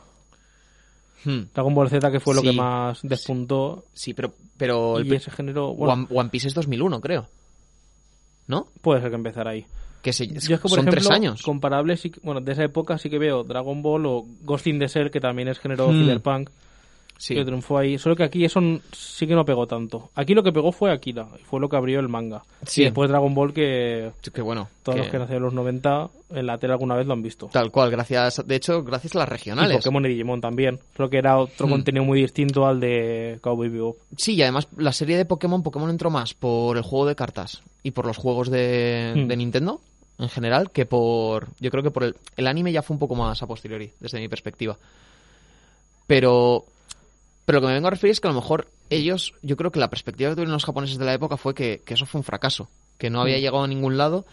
[1.25, 3.85] Hmm, Dragon Ball Z, que fue lo que más despuntó.
[3.95, 7.27] Sí, pero, pero y ese género, bueno, One, One Piece es 2001, creo.
[8.47, 8.69] ¿No?
[8.81, 9.67] puede ser que empezara ahí.
[10.03, 11.43] Que se, Yo es que, por son ejemplo, tres años.
[11.43, 14.87] comparables, sí bueno, de esa época sí que veo Dragon Ball o Ghost in the
[14.87, 16.01] Shell, que también es género Hmm.
[16.05, 16.51] cyberpunk,
[17.19, 17.35] Sí.
[17.35, 17.99] que triunfó ahí.
[17.99, 18.61] Solo que aquí eso
[18.93, 20.11] sí que no pegó tanto.
[20.15, 22.43] Aquí lo que pegó fue Akira, fue lo que abrió el manga.
[22.67, 22.83] Sí.
[22.83, 24.69] Y después Dragon Ball, que Que bueno.
[24.83, 27.23] todos que- los que nacieron en los 90 en la tele alguna vez lo han
[27.23, 27.49] visto.
[27.53, 28.47] Tal cual, gracias.
[28.47, 29.77] De hecho, gracias a las Y regionales.
[29.79, 30.79] Pokémon y Digimon también.
[30.97, 31.71] Solo que era otro Hmm.
[31.71, 33.97] contenido muy distinto al de Cowboy Bebop.
[34.17, 37.63] Sí, y además la serie de Pokémon, Pokémon entró más por el juego de cartas
[37.83, 39.29] y por los juegos de, Hmm.
[39.29, 39.81] de Nintendo
[40.19, 41.49] en general que por.
[41.61, 42.17] Yo creo que por el.
[42.37, 44.77] El anime ya fue un poco más a posteriori, desde mi perspectiva.
[46.07, 46.65] Pero.
[47.47, 49.33] Pero lo que me vengo a referir es que a lo mejor ellos.
[49.43, 51.95] Yo creo que la perspectiva que tuvieron los japoneses de la época fue que, que
[51.95, 52.69] eso fue un fracaso.
[52.99, 53.41] Que no había Hmm.
[53.41, 54.27] llegado a ningún lado.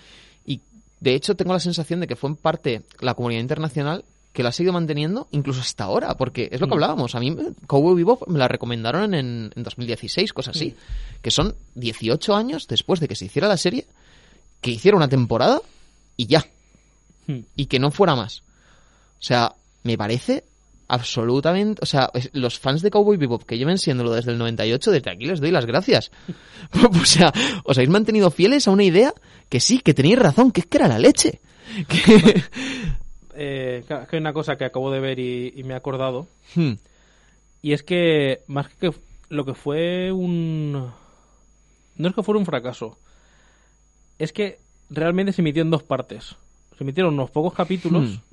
[0.45, 0.59] Y
[0.99, 4.03] de hecho tengo la sensación de que fue en parte la comunidad internacional
[4.33, 6.73] que la ha seguido manteniendo incluso hasta ahora, porque es lo que Mm.
[6.73, 7.13] hablábamos.
[7.13, 7.37] A mí
[7.67, 10.75] Cowboy Bebop me la recomendaron en, en 2016, cosas así.
[11.21, 13.85] Que son 18 años después de que se hiciera la serie,
[14.59, 15.61] que hiciera una temporada
[16.17, 16.47] y ya.
[17.55, 18.41] Y que no fuera más.
[19.19, 19.53] O sea,
[19.83, 20.43] me parece
[20.87, 21.79] absolutamente...
[21.81, 25.25] O sea, los fans de Cowboy Bebop que lleven siéndolo desde el 98, desde aquí
[25.25, 26.11] les doy las gracias.
[27.01, 27.31] o sea,
[27.63, 29.13] os habéis mantenido fieles a una idea
[29.49, 31.39] que sí, que tenéis razón, que es que era la leche.
[31.87, 32.43] Que...
[33.35, 36.27] Eh, que hay una cosa que acabo de ver y, y me he acordado.
[36.53, 36.73] Hmm.
[37.63, 38.91] Y es que, más que
[39.29, 40.73] lo que fue un.
[41.95, 42.97] No es que fuera un fracaso.
[44.19, 44.59] Es que
[44.89, 46.35] realmente se emitió en dos partes.
[46.77, 48.09] Se emitieron unos pocos capítulos.
[48.09, 48.32] Hmm.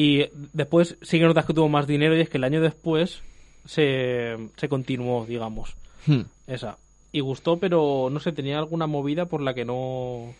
[0.00, 2.16] Y después sí que notas que tuvo más dinero.
[2.16, 3.20] Y es que el año después
[3.64, 5.74] se, se continuó, digamos.
[6.06, 6.20] Hmm.
[6.46, 6.78] Esa.
[7.10, 10.32] Y gustó, pero no sé, tenía alguna movida por la que no.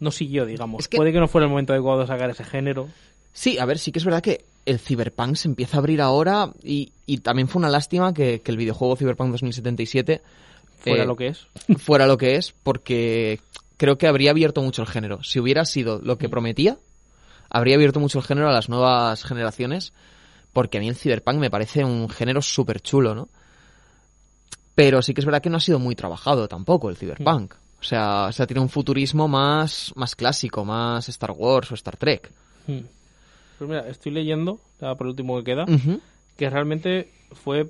[0.00, 0.80] No siguió, digamos.
[0.80, 2.88] Es que- Puede que no fuera el momento adecuado de sacar ese género.
[3.32, 6.50] Sí, a ver, sí que es verdad que el Cyberpunk se empieza a abrir ahora
[6.62, 10.22] y, y también fue una lástima que, que el videojuego Cyberpunk 2077
[10.78, 11.46] Fuera eh, lo que es.
[11.78, 13.40] fuera lo que es porque
[13.76, 15.22] creo que habría abierto mucho el género.
[15.24, 16.78] Si hubiera sido lo que prometía,
[17.50, 19.92] habría abierto mucho el género a las nuevas generaciones
[20.52, 23.28] porque a mí el Cyberpunk me parece un género súper chulo, ¿no?
[24.74, 27.54] Pero sí que es verdad que no ha sido muy trabajado tampoco el Cyberpunk.
[27.80, 31.96] O sea, o sea, tiene un futurismo más, más clásico, más Star Wars o Star
[31.96, 32.30] Trek.
[32.66, 32.80] Hmm.
[33.58, 35.64] Pues mira, estoy leyendo, ya por último que queda,
[36.36, 37.68] que realmente fue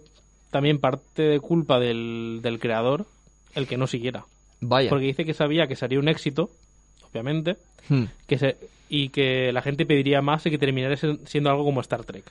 [0.51, 3.07] también parte de culpa del, del creador
[3.55, 4.25] el que no siguiera.
[4.61, 4.91] Vaya.
[4.91, 6.51] Porque dice que sabía que sería un éxito,
[7.11, 7.57] obviamente,
[7.89, 8.05] Hmm.
[8.27, 8.57] que se,
[8.91, 12.25] y que la gente pediría más y que terminara siendo algo como Star Trek.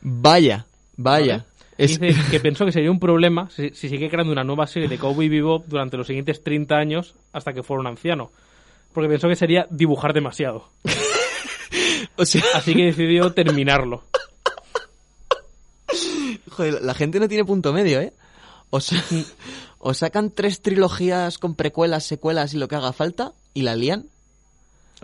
[0.00, 0.66] Vaya,
[0.96, 1.38] vaya.
[1.38, 1.44] ¿vale?
[1.78, 4.88] Es- Dice que pensó que sería un problema si, si sigue creando una nueva serie
[4.88, 8.30] de Cowboy Bebop durante los siguientes 30 años hasta que fuera un anciano.
[8.92, 10.68] Porque pensó que sería dibujar demasiado.
[12.16, 14.02] o sea, Así que decidió terminarlo.
[16.50, 18.12] joder, la gente no tiene punto medio, ¿eh?
[18.70, 19.04] O, sa-
[19.78, 24.06] o sacan tres trilogías con precuelas, secuelas y lo que haga falta y la lían.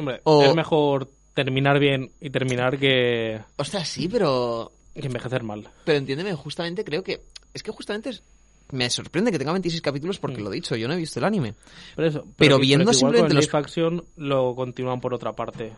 [0.03, 5.68] Hombre, O- es mejor terminar bien y terminar que, Ostras, sí, pero que envejecer mal.
[5.84, 7.22] Pero entiéndeme, justamente creo que.
[7.55, 8.22] Es que justamente es-
[8.70, 10.44] me sorprende que tenga 26 capítulos porque Mm.
[10.44, 11.55] lo he dicho, yo no he visto el anime.
[11.96, 12.24] Pero eso.
[12.36, 15.72] Pero que- viendo que igual simplemente con los- action lo continúan por otra parte.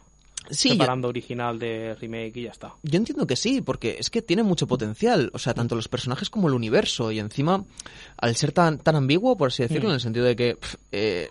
[0.50, 2.74] Sí, yo, separando original de remake y ya está.
[2.82, 5.30] yo entiendo que sí, porque es que tiene mucho potencial.
[5.32, 7.10] O sea, tanto los personajes como el universo.
[7.10, 7.64] Y encima,
[8.18, 9.92] al ser tan, tan ambiguo, por así decirlo, Mm.
[9.92, 10.58] en el sentido de que.
[10.92, 11.30] eh,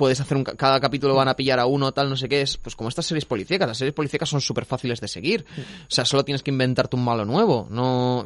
[0.00, 2.40] Puedes hacer un, ca- cada capítulo van a pillar a uno, tal, no sé qué,
[2.40, 3.68] es pues como estas series policíacas.
[3.68, 5.44] Las series policíacas son súper fáciles de seguir.
[5.58, 7.68] O sea, solo tienes que inventarte un malo nuevo.
[7.70, 8.24] No,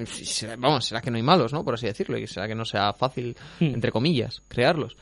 [0.58, 1.64] vamos, será que no hay malos, ¿no?
[1.64, 2.16] Por así decirlo.
[2.16, 4.96] Y será que no sea fácil, entre comillas, crearlos.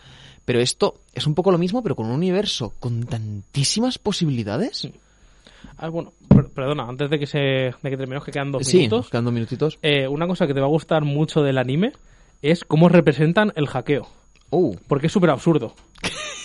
[0.46, 4.88] Pero esto es un poco lo mismo, pero con un universo con tantísimas posibilidades.
[5.76, 8.78] Ah, bueno, per- perdona, antes de que se de que terminemos, que quedan dos Sí,
[8.78, 9.10] minutos.
[9.10, 9.78] quedan dos minutitos.
[9.82, 11.92] eh, una cosa que te va a gustar mucho del anime
[12.40, 14.08] es cómo representan el hackeo.
[14.50, 15.74] Uh, Porque es súper absurdo.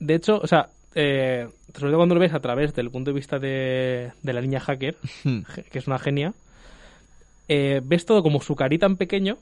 [0.00, 3.14] De hecho, o sea, eh, sobre todo cuando lo ves a través del punto de
[3.14, 5.40] vista de, de la niña hacker, Hmm.
[5.70, 6.34] que es una genia,
[7.48, 9.38] eh, ves todo como su carita en pequeño,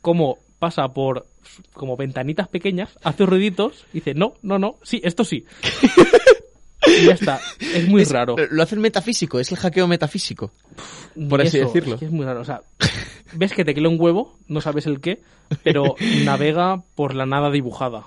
[0.00, 1.26] como pasa por
[1.74, 5.44] como ventanitas pequeñas, hace ruiditos y dice, no, no, no, sí, esto sí.
[6.86, 7.40] y ya está.
[7.60, 8.36] Es muy es- raro.
[8.50, 10.50] Lo hacen metafísico, es el hackeo metafísico.
[11.28, 11.94] por así eso, decirlo.
[11.94, 12.40] es que es muy raro.
[12.40, 12.62] O sea,
[13.32, 15.20] ves que te queda un huevo, no sabes el qué,
[15.62, 15.94] pero
[16.24, 18.04] navega por la nada dibujada.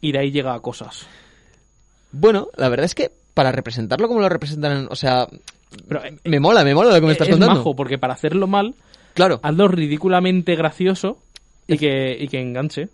[0.00, 1.06] Y de ahí llega a cosas.
[2.12, 5.28] Bueno, la verdad es que para representarlo como lo representan, en- o sea,
[5.88, 7.56] Pero eh, me mola, me mola lo que me estás es contando.
[7.56, 8.74] majo, porque para hacerlo mal,
[9.14, 11.18] Claro, hazlo ridículamente gracioso
[11.66, 12.88] y que, y que enganche.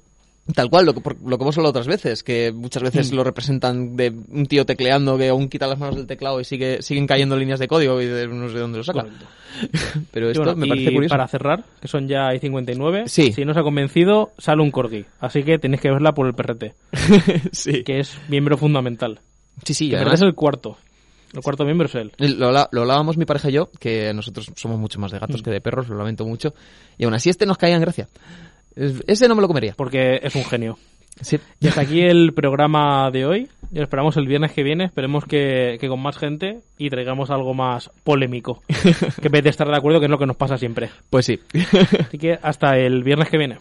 [0.54, 3.16] Tal cual, lo que, por- lo que hemos hablado otras veces, que muchas veces Mm.
[3.16, 6.82] lo representan de un tío tecleando que aún quita las manos del teclado y sigue,
[6.82, 9.02] siguen cayendo líneas de código y de- no sé de dónde lo saca.
[9.02, 9.26] Correcto.
[10.12, 11.12] Pero Y esto bueno, me y parece curioso.
[11.12, 13.32] para cerrar, que son ya hay 59, Sí.
[13.32, 15.04] si no os ha convencido, sale un corgi.
[15.20, 16.74] Así que tenéis que verla por el PRT,
[17.52, 17.82] sí.
[17.84, 19.20] que es miembro fundamental.
[19.64, 20.76] sí, sí, Que y es el cuarto.
[21.34, 22.12] El cuarto miembro es él.
[22.18, 25.44] Lo, lo hablábamos mi pareja y yo, que nosotros somos mucho más de gatos Mm.
[25.44, 26.54] que de perros, lo lamento mucho.
[26.98, 28.08] Y aún así este nos caía en gracia.
[28.76, 29.74] Es- Ese no me lo comería.
[29.76, 30.78] Porque es un genio.
[31.20, 31.38] Sí.
[31.60, 33.48] Y hasta aquí el programa de hoy.
[33.72, 34.84] Y lo esperamos el viernes que viene.
[34.84, 38.62] Esperemos que, que con más gente y traigamos algo más polémico.
[38.68, 40.90] que en vez de estar de acuerdo, que es lo que nos pasa siempre.
[41.10, 41.40] Pues sí.
[42.00, 43.56] Así que hasta el viernes que viene.